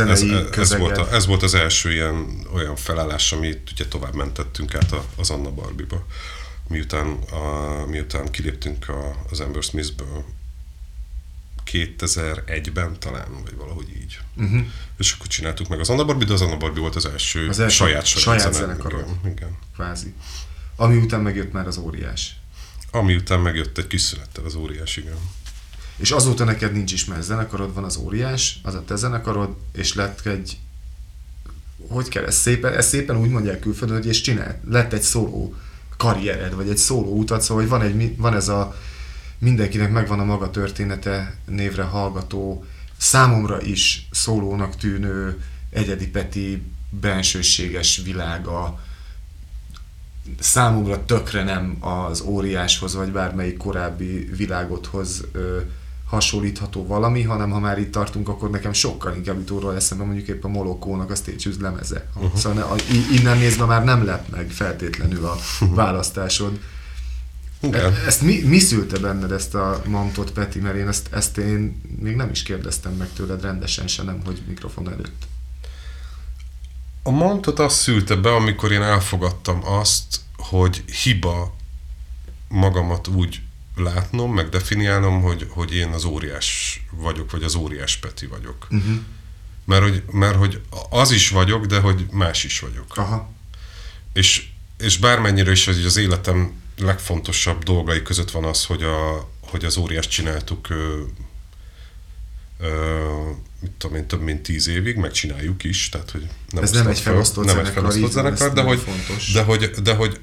ez, 0.57 0.77
volt 0.77 0.97
a, 0.97 1.07
ez 1.11 1.25
volt 1.25 1.43
az 1.43 1.53
első 1.53 1.91
ilyen 1.91 2.47
olyan 2.53 2.75
felállás, 2.75 3.31
amit 3.31 3.71
ugye 3.71 3.85
tovább 3.85 4.15
mentettünk 4.15 4.75
át 4.75 4.95
az 5.15 5.29
Anna 5.29 5.51
Barbiba 5.51 6.05
miután, 6.67 7.07
a, 7.31 7.85
miután 7.85 8.31
kiléptünk 8.31 8.89
a, 8.89 9.25
az 9.29 9.39
Amber 9.39 9.63
Smithből 9.63 10.25
2001-ben 11.71 12.99
talán, 12.99 13.27
vagy 13.43 13.55
valahogy 13.55 13.89
így. 13.89 14.19
Uh-huh. 14.35 14.65
És 14.97 15.11
akkor 15.11 15.27
csináltuk 15.27 15.67
meg 15.67 15.79
az 15.79 15.89
Anna 15.89 16.05
Barbie, 16.05 16.27
de 16.27 16.33
az 16.33 16.41
Anna 16.41 16.57
Barbie 16.57 16.81
volt 16.81 16.95
az 16.95 17.05
első, 17.05 17.47
az 17.47 17.59
első 17.59 17.75
saját, 17.75 18.05
saját, 18.05 18.39
saját 18.39 18.53
zenekar. 18.53 18.93
Igen, 18.93 19.33
igen. 19.35 19.57
Kvázi. 19.73 20.13
Ami 20.75 20.97
után 20.97 21.21
megjött 21.21 21.51
már 21.51 21.67
az 21.67 21.77
óriás. 21.77 22.36
Ami 22.97 23.15
után 23.15 23.39
megjött 23.39 23.77
egy 23.77 23.87
kis 23.87 24.01
szünettel 24.01 24.45
az 24.45 24.55
óriás, 24.55 24.97
igen. 24.97 25.17
És 25.97 26.11
azóta 26.11 26.43
neked 26.43 26.71
nincs 26.71 26.93
is 26.93 27.05
már 27.05 27.21
zenekarod, 27.21 27.73
van 27.73 27.83
az 27.83 27.97
óriás, 27.97 28.59
az 28.63 28.73
a 28.73 28.83
te 28.85 28.95
zenekarod, 28.95 29.55
és 29.73 29.93
lett 29.93 30.25
egy 30.25 30.57
hogy 31.87 32.07
kell, 32.07 32.25
ezt 32.25 32.39
szépen, 32.39 32.73
ezt 32.73 32.89
szépen 32.89 33.17
úgy 33.17 33.29
mondják 33.29 33.59
külföldön, 33.59 33.97
hogy 33.97 34.07
és 34.07 34.21
csinál, 34.21 34.61
lett 34.69 34.93
egy 34.93 35.01
szóló 35.01 35.55
karriered, 35.97 36.53
vagy 36.53 36.69
egy 36.69 36.77
szóló 36.77 37.17
utat, 37.17 37.41
szóval 37.41 37.63
hogy 37.63 37.71
van, 37.71 37.81
egy, 37.81 38.17
van 38.17 38.33
ez 38.33 38.47
a 38.47 38.75
mindenkinek 39.37 39.91
megvan 39.91 40.19
a 40.19 40.23
maga 40.23 40.49
története 40.49 41.37
névre 41.45 41.83
hallgató, 41.83 42.65
számomra 42.97 43.61
is 43.61 44.07
szólónak 44.11 44.75
tűnő 44.75 45.43
egyedi 45.69 46.07
Peti 46.07 46.61
bensőséges 46.89 48.01
világa, 48.03 48.79
számomra 50.39 51.05
tökre 51.05 51.43
nem 51.43 51.77
az 51.79 52.21
óriáshoz, 52.21 52.95
vagy 52.95 53.11
bármelyik 53.11 53.57
korábbi 53.57 54.29
világothoz 54.37 55.23
ö, 55.31 55.57
hasonlítható 56.05 56.85
valami, 56.85 57.21
hanem 57.21 57.49
ha 57.49 57.59
már 57.59 57.79
itt 57.79 57.91
tartunk, 57.91 58.29
akkor 58.29 58.49
nekem 58.49 58.73
sokkal 58.73 59.15
inkább 59.15 59.39
itt 59.39 59.51
óról 59.51 59.75
eszembe 59.75 60.03
mondjuk 60.03 60.27
épp 60.27 60.43
a 60.43 60.47
Molokónak 60.47 61.11
a 61.11 61.15
Stage 61.15 61.49
lemeze. 61.59 62.09
Uh-huh. 62.15 62.39
Szóval 62.39 62.63
a, 62.63 62.75
innen 63.11 63.37
nézve 63.37 63.65
már 63.65 63.83
nem 63.83 64.05
lett 64.05 64.29
meg 64.29 64.49
feltétlenül 64.49 65.25
a 65.25 65.35
választásod. 65.59 66.59
Igen. 67.61 67.93
E, 67.93 68.03
ezt 68.05 68.21
mi, 68.21 68.41
mi 68.45 68.59
szülte 68.59 68.99
benned 68.99 69.31
ezt 69.31 69.55
a 69.55 69.81
mantot, 69.85 70.31
Peti? 70.31 70.59
Mert 70.59 70.75
én 70.75 70.87
ezt, 70.87 71.07
ezt 71.13 71.37
én 71.37 71.81
még 71.99 72.15
nem 72.15 72.29
is 72.29 72.43
kérdeztem 72.43 72.93
meg 72.93 73.07
tőled 73.13 73.41
rendesen 73.41 73.87
se 73.87 74.03
nem, 74.03 74.21
hogy 74.25 74.41
mikrofon 74.47 74.91
előtt. 74.91 75.27
A 77.07 77.11
mantot 77.11 77.59
azt 77.59 77.79
szülte 77.79 78.15
be, 78.15 78.33
amikor 78.33 78.71
én 78.71 78.81
elfogadtam 78.81 79.65
azt, 79.65 80.19
hogy 80.37 80.83
hiba 81.03 81.55
magamat 82.47 83.07
úgy 83.07 83.41
látnom, 83.75 84.33
meg 84.33 84.49
definiálnom, 84.49 85.21
hogy, 85.21 85.47
hogy 85.49 85.75
én 85.75 85.89
az 85.89 86.03
óriás 86.03 86.79
vagyok, 86.91 87.31
vagy 87.31 87.43
az 87.43 87.55
óriás 87.55 87.97
Peti 87.97 88.25
vagyok. 88.25 88.67
Uh-huh. 88.69 88.99
mert 89.65 89.81
hogy, 89.81 90.03
mert 90.11 90.35
hogy 90.35 90.61
az 90.89 91.11
is 91.11 91.29
vagyok, 91.29 91.65
de 91.65 91.79
hogy 91.79 92.05
más 92.11 92.43
is 92.43 92.59
vagyok. 92.59 92.97
Aha. 92.97 93.29
És, 94.13 94.47
és 94.77 94.97
bármennyire 94.97 95.51
is 95.51 95.67
az, 95.67 95.85
az 95.85 95.97
életem 95.97 96.61
legfontosabb 96.77 97.63
dolgai 97.63 98.01
között 98.01 98.31
van 98.31 98.43
az, 98.43 98.65
hogy, 98.65 98.83
a, 98.83 99.29
hogy 99.41 99.65
az 99.65 99.77
óriás 99.77 100.07
csináltuk 100.07 100.69
ö, 100.69 101.01
ö, 102.59 103.29
mit 103.59 103.71
tudom 103.71 103.95
én, 103.95 104.07
több 104.07 104.21
mint 104.21 104.41
tíz 104.41 104.67
évig, 104.67 104.95
megcsináljuk 104.95 105.63
is, 105.63 105.89
tehát 105.89 106.11
hogy 106.11 106.27
nem 106.49 106.63
Ez 106.63 106.71
nem 106.71 106.87
egy 106.87 106.99
felosztott 106.99 107.45
nem 107.45 107.55
zenekar, 107.55 107.85
egy 107.85 107.91
felosztott 107.91 108.11
zenekar, 108.11 108.53
de 108.53 108.61
hogy, 108.61 108.79
fontos. 108.79 109.31
de 109.31 109.41
hogy, 109.41 109.69
de 109.69 109.93
hogy 109.93 110.19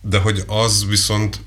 de 0.00 0.18
hogy 0.18 0.42
az 0.46 0.86
viszont 0.88 1.40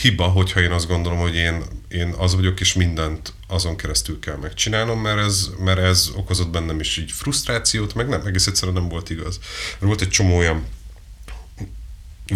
hiba, 0.00 0.24
hogyha 0.24 0.60
én 0.60 0.70
azt 0.70 0.86
gondolom, 0.86 1.18
hogy 1.18 1.34
én, 1.34 1.62
én 1.88 2.14
az 2.18 2.34
vagyok, 2.34 2.60
és 2.60 2.72
mindent 2.72 3.32
azon 3.48 3.76
keresztül 3.76 4.18
kell 4.18 4.36
megcsinálnom, 4.36 5.00
mert 5.00 5.18
ez, 5.18 5.50
mert 5.64 5.78
ez 5.78 6.10
okozott 6.14 6.48
bennem 6.48 6.80
is 6.80 6.96
így 6.96 7.12
frusztrációt, 7.12 7.94
meg 7.94 8.08
nem, 8.08 8.26
egész 8.26 8.46
egyszerűen 8.46 8.76
nem 8.76 8.88
volt 8.88 9.10
igaz. 9.10 9.38
Volt 9.78 10.00
egy 10.00 10.08
csomó 10.08 10.36
olyan 10.36 10.66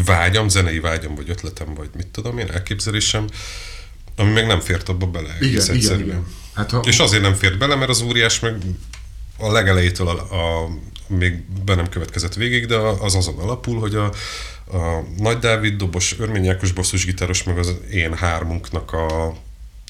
vágyam, 0.04 0.48
zenei 0.48 0.80
vágyam, 0.80 1.14
vagy 1.14 1.30
ötletem, 1.30 1.74
vagy 1.74 1.90
mit 1.96 2.06
tudom 2.06 2.38
én, 2.38 2.50
elképzelésem, 2.50 3.26
ami 4.16 4.30
meg 4.30 4.46
nem 4.46 4.60
fért 4.60 4.88
abba 4.88 5.06
bele. 5.06 5.36
Igen, 5.40 5.74
igen, 5.74 6.00
igen. 6.00 6.26
Hát, 6.54 6.70
ha... 6.70 6.82
És 6.86 6.98
azért 6.98 7.22
nem 7.22 7.34
fért 7.34 7.58
bele, 7.58 7.74
mert 7.74 7.90
az 7.90 8.00
óriás 8.00 8.40
meg 8.40 8.56
a 9.38 9.52
legelejétől 9.52 10.08
a, 10.08 10.12
a, 10.12 10.68
még 11.06 11.42
be 11.64 11.74
nem 11.74 11.88
következett 11.88 12.34
végig, 12.34 12.66
de 12.66 12.76
az 12.76 13.14
azon 13.14 13.38
alapul, 13.38 13.78
hogy 13.78 13.94
a, 13.94 14.04
a 14.76 15.04
Nagy 15.16 15.38
Dávid 15.38 15.76
dobos, 15.76 16.16
Örmény 16.18 16.48
Ákos 16.48 16.72
basszusgitáros, 16.72 17.42
meg 17.42 17.58
az 17.58 17.74
én 17.90 18.14
hármunknak 18.14 18.92
a, 18.92 19.26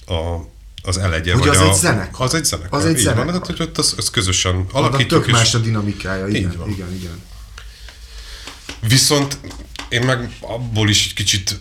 a 0.07 0.49
az 0.83 0.99
elegye. 0.99 1.33
Hogy 1.33 1.47
vagy 1.47 1.57
az 1.57 1.63
a, 1.63 1.69
egy 1.69 1.75
zenekar. 1.75 2.27
Az 2.27 2.35
egy 2.35 2.45
zenekar. 2.45 2.79
Az 2.79 2.85
egy 2.85 2.91
így 2.91 2.99
zenekar. 2.99 3.25
Van, 3.25 3.33
tehát, 3.33 3.47
hogy 3.57 3.67
ott 3.69 3.79
az, 3.79 3.95
az 3.97 4.11
közösen 4.11 4.67
Alakítjuk. 4.73 5.09
Tök 5.09 5.27
és... 5.27 5.33
más 5.33 5.55
a 5.55 5.59
dinamikája, 5.59 6.27
igen, 6.27 6.55
van. 6.59 6.69
igen, 6.69 6.95
igen. 6.95 7.23
Viszont 8.81 9.39
én 9.89 10.03
meg 10.03 10.37
abból 10.41 10.89
is 10.89 11.07
egy 11.07 11.15
kicsit 11.15 11.61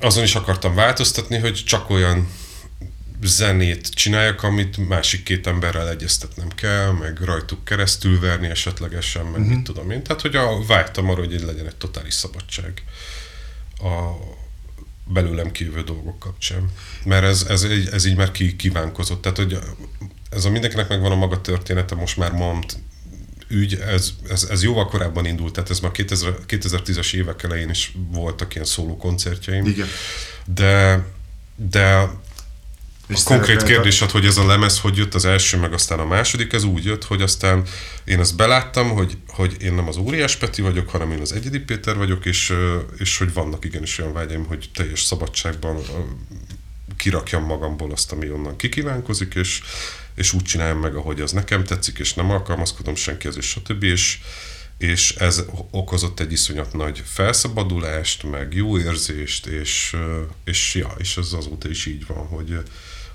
azon 0.00 0.22
is 0.22 0.34
akartam 0.34 0.74
változtatni, 0.74 1.38
hogy 1.38 1.62
csak 1.66 1.90
olyan 1.90 2.28
zenét 3.26 3.94
csináljak, 3.94 4.42
amit 4.42 4.88
másik 4.88 5.22
két 5.22 5.46
emberrel 5.46 5.88
egyeztetnem 5.88 6.48
kell, 6.48 6.90
meg 6.90 7.18
rajtuk 7.20 7.64
keresztül 7.64 8.20
verni 8.20 8.46
esetlegesen, 8.46 9.24
meg 9.24 9.40
uh-huh. 9.40 9.54
mit 9.54 9.64
tudom 9.64 9.90
én. 9.90 10.02
Tehát, 10.02 10.22
hogy 10.22 10.36
a, 10.36 10.64
vágytam 10.66 11.10
arra, 11.10 11.20
hogy 11.20 11.42
legyen 11.42 11.66
egy 11.66 11.76
totális 11.76 12.14
szabadság 12.14 12.82
a 13.78 13.92
belőlem 15.06 15.50
kívül 15.50 15.82
dolgok 15.82 16.18
kapcsán. 16.18 16.70
Mert 17.04 17.24
ez, 17.24 17.46
ez, 17.48 17.62
ez 17.92 18.04
így 18.04 18.16
már 18.16 18.30
ki, 18.30 18.56
kívánkozott. 18.56 19.22
Tehát, 19.22 19.36
hogy 19.36 19.58
ez 20.30 20.44
a 20.44 20.50
mindenkinek 20.50 20.88
megvan 20.88 21.12
a 21.12 21.16
maga 21.16 21.40
története, 21.40 21.94
most 21.94 22.16
már 22.16 22.32
mond 22.32 22.64
ügy, 23.48 23.74
ez, 23.74 24.12
ez, 24.28 24.46
ez 24.50 24.62
jóval 24.62 24.86
korábban 24.86 25.26
indult, 25.26 25.52
tehát 25.52 25.70
ez 25.70 25.80
már 25.80 25.92
2000, 25.92 26.34
2010-es 26.48 27.14
évek 27.14 27.42
elején 27.42 27.70
is 27.70 27.96
voltak 28.10 28.54
ilyen 28.54 28.66
szóló 28.66 28.96
koncertjeim. 28.96 29.66
Igen. 29.66 29.86
De, 30.46 31.04
de 31.56 32.10
És 33.06 33.20
a 33.24 33.24
konkrét 33.24 33.62
kérdésed, 33.62 34.10
hogy 34.10 34.26
ez 34.26 34.36
a 34.36 34.46
lemez 34.46 34.80
hogy 34.80 34.96
jött 34.96 35.14
az 35.14 35.24
első, 35.24 35.58
meg 35.58 35.72
aztán 35.72 35.98
a 35.98 36.04
második, 36.04 36.52
ez 36.52 36.64
úgy 36.64 36.84
jött, 36.84 37.04
hogy 37.04 37.22
aztán 37.22 37.62
én 38.04 38.18
azt 38.18 38.36
beláttam, 38.36 38.90
hogy, 38.90 39.16
hogy 39.28 39.56
én 39.60 39.74
nem 39.74 39.88
az 39.88 39.96
óriás 39.96 40.36
Peti 40.36 40.62
vagyok, 40.62 40.88
hanem 40.88 41.10
én 41.10 41.20
az 41.20 41.32
egyedi 41.32 41.58
Péter 41.58 41.96
vagyok, 41.96 42.26
és, 42.26 42.52
és 42.98 43.18
hogy 43.18 43.32
vannak 43.32 43.64
igenis 43.64 43.98
olyan 43.98 44.12
vágyaim, 44.12 44.44
hogy 44.44 44.70
teljes 44.74 45.02
szabadságban 45.02 45.76
kirakjam 46.96 47.44
magamból 47.44 47.92
azt, 47.92 48.12
ami 48.12 48.30
onnan 48.30 48.56
kikívánkozik, 48.56 49.34
és, 49.34 49.62
és 50.14 50.32
úgy 50.32 50.42
csináljam 50.42 50.78
meg, 50.78 50.94
ahogy 50.94 51.20
az 51.20 51.32
nekem 51.32 51.64
tetszik, 51.64 51.98
és 51.98 52.14
nem 52.14 52.30
alkalmazkodom 52.30 52.94
senkihez, 52.94 53.36
és 53.36 53.46
stb. 53.46 53.82
És, 53.82 54.18
és 54.78 55.14
ez 55.14 55.44
okozott 55.70 56.20
egy 56.20 56.32
iszonyat 56.32 56.72
nagy 56.72 57.02
felszabadulást, 57.04 58.30
meg 58.30 58.54
jó 58.54 58.78
érzést, 58.78 59.46
és, 59.46 59.96
és, 60.44 60.74
ja, 60.74 60.94
és 60.98 61.16
ez 61.16 61.32
azóta 61.32 61.68
is 61.68 61.86
így 61.86 62.06
van, 62.06 62.26
hogy, 62.26 62.62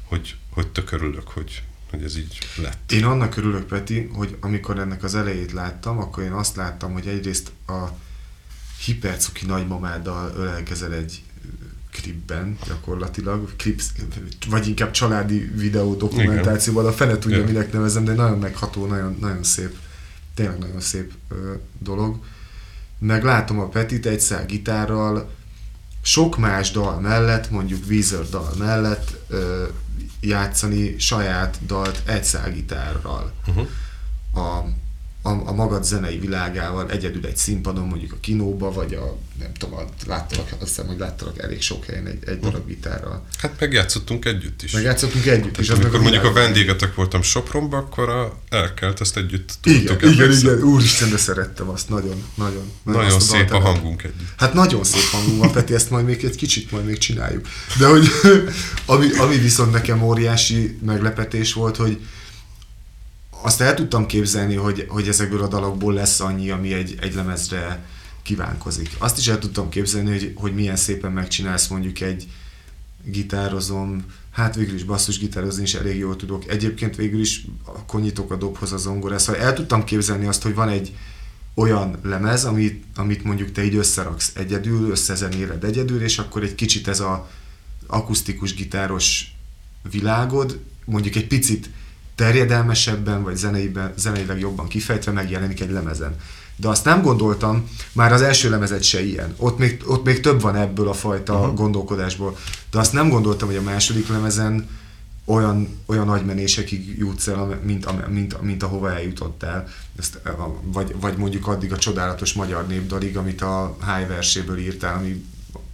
hogy, 0.04 0.36
hogy 0.50 0.68
tök 0.68 0.92
örülök, 0.92 1.28
hogy, 1.28 1.64
hogy 1.90 2.04
ez 2.04 2.18
így 2.18 2.38
lett. 2.56 2.92
Én 2.92 3.04
annak 3.04 3.38
örülök, 3.38 3.66
Peti, 3.66 4.10
hogy 4.14 4.38
amikor 4.40 4.80
ennek 4.80 5.04
az 5.04 5.16
elejét 5.16 5.52
láttam, 5.52 5.98
akkor 5.98 6.24
én 6.24 6.32
azt 6.32 6.56
láttam, 6.56 6.94
hogy 6.94 7.08
egyrészt 7.08 7.52
a 7.68 7.88
hipercuki 8.86 9.46
nagymamáddal 9.46 10.34
ölelkezel 10.36 10.94
egy 10.94 11.22
klipben 11.92 12.58
gyakorlatilag, 12.68 13.56
klip, 13.56 13.82
vagy 14.50 14.68
inkább 14.68 14.92
családi 14.92 15.52
videó 15.56 15.96
dokumentációban, 15.96 16.86
a 16.86 16.92
fene 16.92 17.18
tudja, 17.18 17.38
Igen. 17.38 17.52
minek 17.52 17.74
nevezem, 17.74 18.04
de 18.04 18.14
nagyon 18.14 18.40
megható, 18.40 18.86
nagyon, 18.86 19.18
nagyon 19.20 19.44
szép, 19.44 19.76
tényleg 20.40 20.60
nagyon 20.60 20.80
szép 20.80 21.14
dolog. 21.80 22.20
Meg 23.00 23.24
látom 23.24 23.60
a 23.60 23.68
Petit 23.68 24.06
egy 24.06 24.20
szál 24.20 24.46
gitárral, 24.46 25.32
sok 26.02 26.38
más 26.38 26.72
dal 26.72 27.00
mellett, 27.00 27.50
mondjuk 27.50 27.84
Weezer 27.90 28.30
dal 28.30 28.54
mellett 28.58 29.34
játszani 30.20 31.00
saját 31.00 31.58
dalt 31.66 32.02
egy 32.06 32.24
szál 32.24 32.52
gitárral. 32.52 33.32
Uh-huh. 33.48 33.68
A, 34.34 34.66
a, 35.30 35.42
a 35.46 35.54
magad 35.54 35.84
zenei 35.84 36.20
világával 36.20 36.92
egyedül 36.92 37.26
egy 37.26 37.38
színpadon, 37.38 37.88
mondjuk 37.88 38.12
a 38.12 38.18
kinóba, 38.20 38.72
vagy 38.72 38.94
a, 38.94 39.18
nem 39.40 39.54
tudom, 39.58 39.76
a, 39.76 39.84
láttalak, 40.08 40.48
azt 40.52 40.68
hiszem, 40.68 40.88
hogy 40.88 40.98
láttalak 40.98 41.40
elég 41.40 41.62
sok 41.62 41.86
helyen 41.86 42.08
egy, 42.08 42.24
egy 42.26 42.40
darab 42.40 42.68
gitárral. 42.68 43.26
Hát 43.38 43.60
megjátszottunk 43.60 44.26
együtt 44.26 44.62
is. 44.64 44.72
Meg 44.72 44.84
játszottunk 44.84 45.26
együtt, 45.26 45.58
az 45.58 45.68
meg 45.68 45.78
amikor 45.80 46.00
mondjuk 46.02 46.24
a 46.24 46.32
vendégetek 46.32 46.96
voltam 46.96 47.22
Sopronba, 47.22 47.78
akkor 47.78 48.10
a 48.10 48.38
elkelt, 48.50 49.02
ezt 49.02 49.18
együtt 49.18 49.52
Igen, 49.64 49.86
tudtuk. 49.86 50.12
igen, 50.12 50.24
emlékszem? 50.24 50.54
igen, 50.54 50.68
úristen, 50.68 51.10
de 51.10 51.18
szerettem 51.18 51.70
azt, 51.70 51.90
nagyon, 51.90 52.24
nagyon. 52.36 52.72
Nagyon 52.84 53.12
azt 53.12 53.30
szép 53.30 53.52
a 53.52 53.60
hangunk 53.60 54.04
együtt. 54.04 54.28
Hát 54.38 54.54
nagyon 54.54 54.84
szép 54.84 55.10
hangunk 55.12 55.40
van, 55.40 55.52
Peti, 55.52 55.74
ezt 55.74 55.90
majd 55.90 56.06
még 56.06 56.24
egy 56.24 56.36
kicsit 56.36 56.72
majd 56.72 56.86
még 56.86 56.98
csináljuk. 56.98 57.48
De 57.80 57.88
hogy 57.88 58.08
ami, 58.86 59.12
ami 59.12 59.38
viszont 59.38 59.72
nekem 59.72 60.04
óriási 60.04 60.78
meglepetés 60.86 61.54
volt, 61.54 61.76
hogy 61.76 62.00
azt 63.42 63.62
el 63.62 63.74
tudtam 63.74 64.06
képzelni, 64.06 64.56
hogy, 64.56 64.86
hogy 64.88 65.08
ezekből 65.08 65.44
a 65.44 65.48
dalokból 65.48 65.94
lesz 65.94 66.20
annyi, 66.20 66.50
ami 66.50 66.74
egy, 66.74 66.98
egy 67.02 67.14
lemezre 67.14 67.86
kívánkozik. 68.22 68.90
Azt 68.98 69.18
is 69.18 69.28
el 69.28 69.40
tudtam 69.40 69.70
képzelni, 69.70 70.12
hogy, 70.12 70.32
hogy 70.36 70.54
milyen 70.54 70.76
szépen 70.76 71.12
megcsinálsz 71.12 71.68
mondjuk 71.68 72.00
egy 72.00 72.28
gitározom, 73.04 74.06
hát 74.32 74.56
végül 74.56 74.76
is 74.76 74.84
basszus 74.84 75.20
gitározni 75.20 75.64
is 75.64 75.74
elég 75.74 75.98
jól 75.98 76.16
tudok. 76.16 76.50
Egyébként 76.50 76.96
végül 76.96 77.20
is 77.20 77.46
akkor 77.66 78.02
nyitok 78.02 78.32
a 78.32 78.36
dobhoz 78.36 78.72
a 78.72 78.78
zongorát. 78.78 79.20
Szóval 79.20 79.42
el 79.42 79.54
tudtam 79.54 79.84
képzelni 79.84 80.26
azt, 80.26 80.42
hogy 80.42 80.54
van 80.54 80.70
egy 80.70 80.96
olyan 81.54 82.00
lemez, 82.04 82.46
amit, 82.46 82.84
amit 82.96 83.24
mondjuk 83.24 83.52
te 83.52 83.64
így 83.64 83.76
összeraksz 83.76 84.32
egyedül, 84.36 84.90
összezenéled 84.90 85.64
egyedül, 85.64 86.04
és 86.04 86.18
akkor 86.18 86.44
egy 86.44 86.56
kicsit 86.56 86.88
ez 86.88 87.00
a 87.00 87.30
akusztikus 87.88 88.54
gitáros 88.54 89.36
világod, 89.92 90.60
mondjuk 90.86 91.16
egy 91.16 91.28
picit 91.28 91.70
terjedelmesebben, 92.20 93.24
vagy 93.24 93.36
zeneiben, 93.36 93.94
zeneileg 93.98 94.40
jobban 94.40 94.68
kifejtve 94.68 95.12
megjelenik 95.12 95.62
egy 95.62 95.72
lemezen. 95.72 96.16
De 96.56 96.68
azt 96.68 96.86
nem 96.86 97.02
gondoltam, 97.02 97.70
már 97.92 98.14
az 98.14 98.22
első 98.22 98.50
lemezet 98.50 98.84
se 98.84 99.04
ilyen. 99.04 99.34
Ott 99.38 99.58
még, 99.58 99.84
ott 99.86 100.06
még 100.06 100.20
több 100.20 100.42
van 100.42 100.56
ebből 100.56 100.88
a 100.88 100.94
fajta 100.94 101.40
uh-huh. 101.40 101.56
gondolkodásból. 101.56 102.38
De 102.72 102.80
azt 102.80 102.94
nem 102.94 103.10
gondoltam, 103.10 103.48
hogy 103.48 103.58
a 103.58 103.62
második 103.62 104.08
lemezen 104.08 104.70
olyan, 105.26 105.80
olyan 105.86 106.06
nagy 106.06 106.26
menésekig 106.26 106.98
jutsz 106.98 107.28
el, 107.28 107.60
mint, 107.64 108.10
mint, 108.10 108.42
mint 108.42 108.64
ahova 108.64 108.92
eljutottál. 108.92 109.68
Ezt, 109.98 110.22
vagy, 110.62 110.96
vagy 111.00 111.18
mondjuk 111.18 111.48
addig 111.48 111.74
a 111.74 111.78
csodálatos 111.78 112.34
magyar 112.34 112.68
népdalig, 112.68 113.18
amit 113.18 113.42
a 113.42 113.78
High 113.86 114.08
verséből 114.08 114.58
írtál, 114.58 114.98
ami 114.98 115.26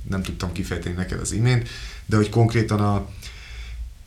nem 0.10 0.24
tudtam 0.24 0.52
kifejteni 0.52 0.96
neked 0.96 1.20
az 1.20 1.32
imént, 1.32 1.70
de 2.06 2.16
hogy 2.16 2.30
konkrétan 2.30 2.80
a, 2.80 3.08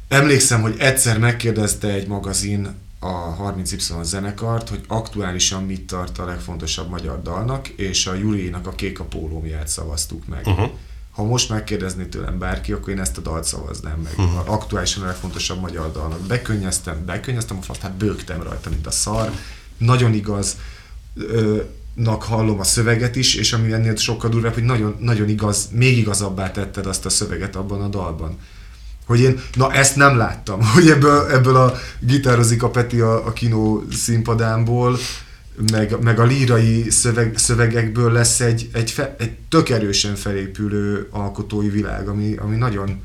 Emlékszem, 0.09 0.61
hogy 0.61 0.75
egyszer 0.79 1.18
megkérdezte 1.18 1.88
egy 1.88 2.07
magazin 2.07 2.75
a 2.99 3.37
30Y 3.37 4.03
zenekart, 4.03 4.68
hogy 4.68 4.81
aktuálisan 4.87 5.64
mit 5.64 5.87
tart 5.87 6.18
a 6.18 6.25
legfontosabb 6.25 6.88
magyar 6.90 7.23
dalnak, 7.23 7.68
és 7.68 8.07
a 8.07 8.14
Julinak 8.14 8.66
a 8.66 8.71
Kék 8.71 9.01
a 9.01 9.05
pólómját 9.05 9.68
szavaztuk 9.68 10.27
meg. 10.27 10.47
Uh-huh. 10.47 10.71
Ha 11.11 11.25
most 11.25 11.49
megkérdezné 11.49 12.05
tőlem 12.05 12.38
bárki, 12.38 12.73
akkor 12.73 12.92
én 12.92 13.01
ezt 13.01 13.18
a 13.18 13.21
dalt 13.21 13.44
szavaznám 13.44 13.99
meg. 13.99 14.12
Uh-huh. 14.16 14.53
Aktuálisan 14.53 15.03
a 15.03 15.07
legfontosabb 15.07 15.61
magyar 15.61 15.92
dalnak. 15.92 16.21
Bekönnyeztem, 16.21 17.05
bekönnyeztem 17.05 17.59
a 17.59 17.62
faszt, 17.62 17.81
hát 17.81 17.94
bőgtem 17.94 18.42
rajta, 18.42 18.71
mint 18.71 18.87
a 18.87 18.90
szar. 18.90 19.33
Nagyon 19.77 20.12
igaz, 20.12 20.57
ö, 21.14 21.62
nak 21.94 22.23
hallom 22.23 22.61
a 22.61 22.64
szöveget 22.64 23.16
is, 23.16 23.35
és 23.35 23.53
ami 23.53 23.73
ennél 23.73 23.97
sokkal 23.97 24.31
durvább, 24.31 24.55
hogy 24.55 24.64
nagyon, 24.64 24.97
nagyon 25.01 25.29
igaz, 25.29 25.68
még 25.73 25.99
igazabbá 25.99 26.51
tetted 26.51 26.87
azt 26.87 27.07
a 27.07 27.09
szöveget 27.09 27.57
abban 27.57 27.83
a 27.83 27.88
dalban. 27.88 28.38
Hogy 29.09 29.21
én, 29.21 29.40
na 29.55 29.73
ezt 29.73 29.97
nem 29.97 30.16
láttam, 30.16 30.64
hogy 30.75 30.88
ebből, 30.88 31.27
ebből 31.31 31.57
a 31.57 31.75
gitározik 32.01 32.62
a 32.62 32.71
Peti 32.71 33.01
a, 33.01 33.27
a 33.27 33.33
kinó 33.33 33.85
színpadámból, 33.92 34.99
meg, 35.71 36.03
meg 36.03 36.18
a 36.18 36.25
lírai 36.25 36.90
szöveg, 36.90 37.38
szövegekből 37.38 38.12
lesz 38.12 38.40
egy, 38.40 38.71
egy, 38.73 38.90
fe, 38.90 39.14
egy 39.18 39.33
tök 39.49 39.68
erősen 39.68 40.14
felépülő 40.14 41.09
alkotói 41.11 41.68
világ, 41.68 42.09
ami, 42.09 42.37
ami 42.37 42.57
nagyon 42.57 43.01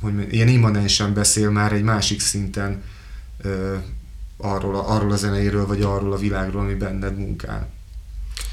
hogy 0.00 0.12
mondjam, 0.12 0.32
ilyen 0.34 0.48
immanensen 0.48 1.14
beszél 1.14 1.50
már 1.50 1.72
egy 1.72 1.82
másik 1.82 2.20
szinten 2.20 2.82
ö, 3.42 3.76
arról, 4.36 4.74
arról 4.74 5.12
a 5.12 5.16
zeneiről, 5.16 5.66
vagy 5.66 5.82
arról 5.82 6.12
a 6.12 6.18
világról, 6.18 6.62
ami 6.62 6.74
benned 6.74 7.18
munkál. 7.18 7.68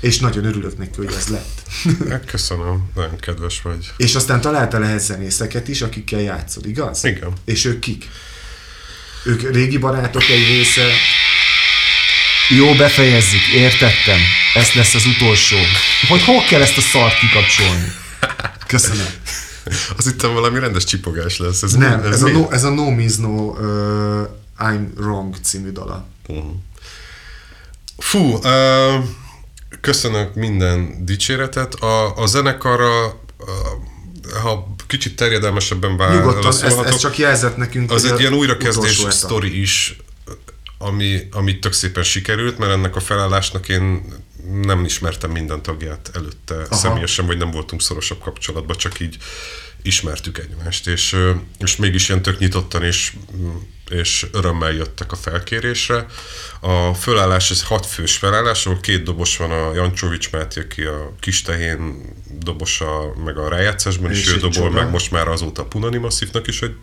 És 0.06 0.20
nagyon 0.20 0.46
örülök 0.46 0.78
neki, 0.78 0.96
hogy 0.96 1.14
ez 1.18 1.28
lett. 1.28 1.62
Hát, 2.10 2.26
Köszönöm, 2.26 2.90
nagyon 2.96 3.18
kedves 3.18 3.62
vagy. 3.62 3.92
És 3.98 4.16
aztán 4.16 4.42
találtál 4.42 4.84
ehhez 4.84 5.06
zenészeket 5.06 5.68
is, 5.68 5.82
akikkel 5.82 6.22
játszol, 6.22 6.64
igaz? 6.64 7.04
Igen. 7.04 7.34
És 7.46 7.66
ők 7.66 7.80
kik? 7.80 8.10
Ők 9.24 9.52
régi 9.52 9.78
barátok 9.78 10.24
egy 10.24 10.48
része? 10.48 10.88
Jó, 12.50 12.74
befejezzük, 12.74 13.48
értettem. 13.54 14.20
Ez 14.54 14.72
lesz 14.74 14.94
az 14.94 15.06
utolsó. 15.06 15.58
Hogy 16.08 16.24
hol 16.24 16.44
kell 16.50 16.62
ezt 16.62 16.78
a 16.78 16.82
szart 16.82 17.20
kikapcsolni? 17.20 17.92
Köszönöm. 18.68 19.08
Az 19.98 20.08
itt 20.08 20.22
valami 20.22 20.60
rendes 20.60 20.84
csipogás 20.84 21.38
lesz. 21.38 21.62
Ez 21.62 21.72
Nem, 21.72 22.00
mi? 22.00 22.08
ez, 22.08 22.22
a 22.22 22.26
mi? 22.26 22.32
no, 22.32 22.52
ez 22.52 22.64
a 22.64 22.70
No 22.70 22.90
Means 22.92 23.16
No 23.16 23.30
uh, 23.30 24.30
I'm 24.60 24.88
Wrong 24.96 25.36
című 25.42 25.72
dala. 25.72 26.08
Fú, 27.98 28.20
uh, 28.20 29.04
köszönök 29.82 30.36
minden 30.36 31.06
dicséretet. 31.06 31.74
A, 31.74 32.18
a 32.18 32.26
zenekarra, 32.26 33.06
uh, 33.06 33.48
ha 34.42 34.76
kicsit 34.88 35.16
terjedelmesebben 35.16 35.98
válaszolhatok, 35.98 36.86
ezt 36.86 37.00
csak 37.00 37.18
jelzett 37.18 37.58
nekünk. 37.58 37.92
az 37.92 38.06
egy 38.06 38.12
a 38.12 38.18
ilyen 38.20 38.34
újrakezdés 38.34 39.06
sztori 39.10 39.62
is, 39.62 39.98
ami, 40.78 41.28
ami 41.32 41.60
tök 41.60 41.74
szépen 41.74 42.04
sikerült, 42.04 42.58
mert 42.58 42.72
ennek 42.72 42.96
a 42.96 43.00
felállásnak 43.00 43.70
én 43.70 44.06
nem 44.62 44.84
ismertem 44.84 45.32
minden 45.32 45.62
tagját 45.62 46.12
előtte 46.14 46.56
Aha. 46.56 46.76
személyesen, 46.76 47.26
vagy 47.26 47.38
nem 47.38 47.52
voltunk 47.52 47.82
szorosabb 47.82 48.20
kapcsolatban, 48.20 48.78
csak 48.78 49.00
így 49.00 49.18
ismertük 49.86 50.38
egymást, 50.38 50.88
és, 50.88 51.16
és 51.60 51.76
mégis 51.76 52.10
ilyen 52.10 52.22
tök 52.22 52.40
nyitottan 52.40 52.84
és, 52.84 53.14
és 53.90 54.28
örömmel 54.32 54.72
jöttek 54.72 55.12
a 55.12 55.16
felkérésre. 55.16 56.06
A 56.60 56.94
fölállás, 56.94 57.52
ez 57.52 57.64
hat 57.64 57.86
fős 57.86 58.18
felállás, 58.18 58.66
ahol 58.66 58.80
két 58.80 59.04
dobos 59.04 59.38
van, 59.38 59.52
a 59.52 59.74
Jancsovics 59.74 60.32
Máté, 60.32 60.62
aki 60.62 60.82
a 60.82 61.16
kis 61.20 61.42
tehén 61.42 62.14
dobosa, 62.40 63.14
meg 63.26 63.38
a 63.38 63.50
rájátszásban 63.50 64.12
is 64.12 64.20
És 64.20 64.30
ő 64.30 64.34
egy 64.34 64.40
dobol, 64.40 64.52
csoda. 64.52 64.82
meg 64.82 64.90
most 64.90 65.12
már 65.12 65.28
azóta 65.28 65.62
a 65.62 65.66
Punani 65.66 65.98
Masszívnak 65.98 66.48
is 66.48 66.62
egy 66.62 66.76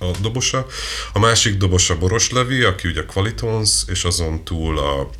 a 0.00 0.10
dobosa. 0.20 0.66
A 1.12 1.18
másik 1.18 1.56
dobosa 1.56 1.98
Boros 1.98 2.30
Levi, 2.30 2.62
aki 2.62 2.88
ugye 2.88 3.04
Qualitons, 3.04 3.82
és 3.86 4.04
azon 4.04 4.44
túl 4.44 4.78
a 4.78 5.10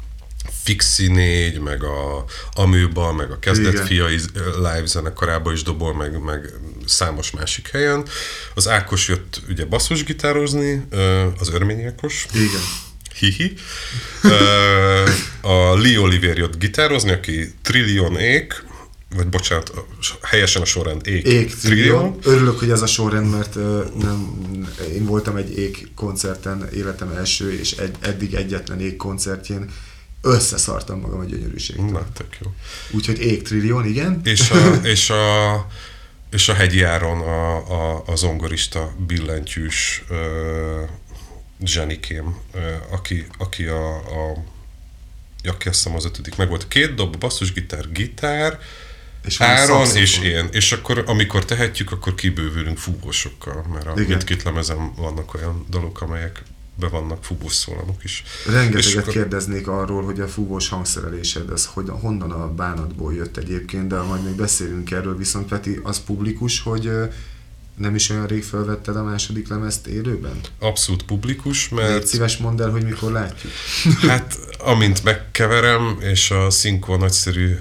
Fixi 0.63 1.09
4, 1.09 1.59
meg 1.59 1.85
a 1.85 2.25
Amőba, 2.53 3.13
meg 3.13 3.31
a 3.31 3.39
Kezdet 3.39 3.73
Igen. 3.73 3.87
Fiai 3.87 4.19
live 4.57 4.87
zenekarában 4.87 5.53
is 5.53 5.63
dobol, 5.63 5.95
meg, 5.95 6.23
meg 6.23 6.53
számos 6.91 7.31
másik 7.31 7.69
helyen. 7.69 8.07
Az 8.55 8.69
Ákos 8.69 9.09
jött 9.09 9.43
ugye 9.49 9.65
basszusgitározni, 9.65 10.87
az 11.39 11.49
örmény 11.49 11.85
Ákos. 11.85 12.27
Igen. 12.33 12.89
Hihi. 13.19 13.53
A 15.41 15.75
Lee 15.79 16.01
Oliver 16.01 16.37
jött 16.37 16.59
gitározni, 16.59 17.11
aki 17.11 17.55
Trillion 17.63 18.17
Ék, 18.17 18.65
vagy 19.17 19.29
bocsánat, 19.29 19.73
helyesen 20.23 20.63
a 20.63 20.65
sorrend 20.65 21.07
Ék. 21.07 21.27
Ég 21.27 21.55
Trillion. 21.55 22.19
Örülök, 22.23 22.59
hogy 22.59 22.71
ez 22.71 22.83
a 22.83 22.87
sorrend, 22.87 23.31
mert 23.31 23.55
nem, 23.99 24.41
én 24.95 25.05
voltam 25.05 25.37
egy 25.37 25.59
ég 25.59 25.89
koncerten 25.95 26.69
életem 26.75 27.11
első, 27.11 27.59
és 27.59 27.73
egy, 27.73 27.95
eddig 28.01 28.35
egyetlen 28.35 28.81
ég 28.81 28.97
koncertjén 28.97 29.71
összeszartam 30.23 31.01
magam 31.01 31.21
a 31.21 31.25
gyönyörűségtől. 31.25 31.91
Na, 31.91 32.07
tök 32.13 32.39
jó. 32.43 32.53
Úgyhogy 32.91 33.21
ég 33.21 33.43
Trillion, 33.43 33.87
igen. 33.87 34.21
És 34.25 34.51
a, 34.51 34.75
és 34.83 35.11
a, 35.11 35.55
és 36.31 36.49
a 36.49 36.55
hegyi 36.55 36.83
áron 36.83 37.21
a, 37.21 37.57
a, 37.57 38.03
a 38.07 38.17
zongorista 38.17 38.93
billentyűs 39.07 40.05
uh, 40.11 40.89
zsenikém, 41.65 42.39
uh, 42.55 42.63
aki, 42.91 43.27
aki 43.39 43.65
a, 43.65 43.97
a 43.97 44.45
aki 45.45 45.69
azt 45.69 45.83
hiszem 45.83 45.95
az 45.95 46.05
ötödik 46.05 46.37
meg 46.37 46.49
volt. 46.49 46.69
Két 46.69 46.95
dob, 46.95 47.19
basszusgitár, 47.19 47.93
gitár, 47.93 48.59
És 49.25 49.41
Áron 49.41 49.97
és 49.97 50.19
én. 50.19 50.49
És 50.53 50.73
akkor, 50.73 51.05
amikor 51.07 51.45
tehetjük, 51.45 51.93
akkor 51.93 52.15
kibővülünk 52.15 52.79
fúvósokkal, 52.79 53.65
mert 53.73 53.87
a 53.87 53.93
Igen. 53.93 54.07
mindkét 54.07 54.43
lemezen 54.43 54.95
vannak 54.95 55.35
olyan 55.35 55.67
dalok, 55.69 56.01
amelyek 56.01 56.43
be 56.81 56.89
vannak 56.89 57.25
fúvós 57.25 57.55
szólamok 57.55 58.05
is. 58.05 58.23
Rengeteget 58.47 58.97
akkor- 58.99 59.13
kérdeznék 59.13 59.69
arról, 59.69 60.03
hogy 60.03 60.21
a 60.21 60.29
fúvós 60.29 60.69
hangszerelésed, 60.69 61.51
ez 61.51 61.67
hogy, 61.67 61.89
honnan 61.89 62.31
a 62.31 62.55
bánatból 62.55 63.15
jött 63.15 63.37
egyébként, 63.37 63.87
de 63.89 64.01
majd 64.01 64.25
még 64.25 64.35
beszélünk 64.35 64.91
erről, 64.91 65.17
viszont 65.17 65.49
Peti, 65.49 65.81
az 65.83 66.01
publikus, 66.05 66.61
hogy 66.61 66.91
nem 67.77 67.95
is 67.95 68.11
olyan 68.11 68.27
rég 68.27 68.45
felvetted 68.45 68.97
a 68.97 69.03
második 69.03 69.49
lemezt 69.49 69.87
élőben? 69.87 70.41
Abszolút 70.59 71.03
publikus, 71.03 71.71
Légy 71.71 71.79
mert 71.81 72.07
szíves 72.07 72.37
mondd 72.37 72.63
el, 72.63 72.71
hogy 72.71 72.85
mikor 72.85 73.13
látjuk. 73.13 73.53
Hát, 74.01 74.39
amint 74.59 75.05
megkeverem, 75.05 75.97
és 76.01 76.31
a 76.31 76.51
szinkó 76.51 76.97
nagyszerű 76.97 77.57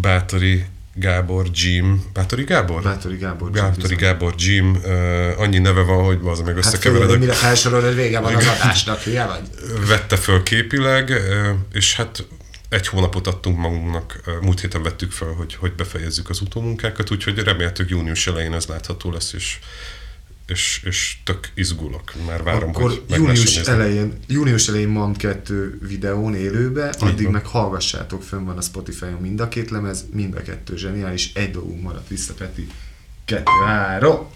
Bátori 0.00 0.64
Gábor 0.94 1.46
Jim, 1.52 2.04
Bátori 2.12 2.44
Gábor? 2.44 2.82
Bátori 2.82 3.16
Gábor. 3.16 3.50
Bátori 3.50 3.80
bizony. 3.80 3.96
Gábor 3.96 4.34
Jim, 4.38 4.70
uh, 4.84 5.40
annyi 5.40 5.58
neve 5.58 5.80
van, 5.82 6.04
hogy 6.04 6.18
az 6.24 6.40
meg 6.40 6.54
Hát 6.54 6.64
összekeveredek. 6.64 7.18
mire 7.18 7.32
felsorolod, 7.32 7.94
vége 7.94 8.20
van 8.20 8.34
az 8.34 8.46
adásnak, 8.46 9.00
hülye 9.00 9.26
vagy? 9.26 9.40
Vette 9.86 10.16
föl 10.16 10.42
képileg, 10.42 11.08
uh, 11.08 11.48
és 11.72 11.94
hát 11.96 12.26
egy 12.68 12.86
hónapot 12.86 13.26
adtunk 13.26 13.58
magunknak, 13.58 14.20
uh, 14.26 14.40
múlt 14.40 14.60
héten 14.60 14.82
vettük 14.82 15.12
fel, 15.12 15.28
hogy, 15.28 15.54
hogy 15.54 15.72
befejezzük 15.72 16.30
az 16.30 16.40
utómunkákat, 16.40 17.10
úgyhogy 17.10 17.38
remélhetőleg 17.38 17.92
június 17.92 18.26
elején 18.26 18.52
ez 18.54 18.66
látható 18.66 19.10
lesz, 19.10 19.32
és 19.32 19.58
és, 20.46 20.80
és 20.84 21.16
tök 21.24 21.50
izgulok. 21.54 22.12
Már 22.26 22.42
várom, 22.42 22.68
Akkor 22.68 22.82
hogy 22.82 23.02
június 23.08 23.56
elején, 23.56 24.12
június 24.26 24.68
elején 24.68 24.88
MAM 24.88 25.16
2 25.16 25.78
videón 25.88 26.34
élőbe, 26.34 26.94
addig 26.98 27.22
van. 27.22 27.32
meg 27.32 27.46
hallgassátok, 27.46 28.22
fönn 28.22 28.44
van 28.44 28.56
a 28.56 28.60
Spotify-on 28.60 29.20
mind 29.20 29.40
a 29.40 29.48
két 29.48 29.70
lemez, 29.70 30.04
mind 30.12 30.34
a 30.34 30.42
kettő 30.42 30.76
zseniális, 30.76 31.32
egy 31.34 31.50
dolgunk 31.50 31.82
maradt 31.82 32.08
vissza, 32.08 32.32
Peti. 32.34 32.66
Kettő, 33.24 33.50
három. 33.66 34.26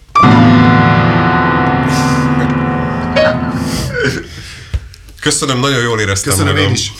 Köszönöm, 5.20 5.58
nagyon 5.60 5.82
jól 5.82 6.00
éreztem 6.00 6.32
Köszönöm 6.32 6.54
magam. 6.54 6.68
én 6.68 6.74
is. 6.74 6.92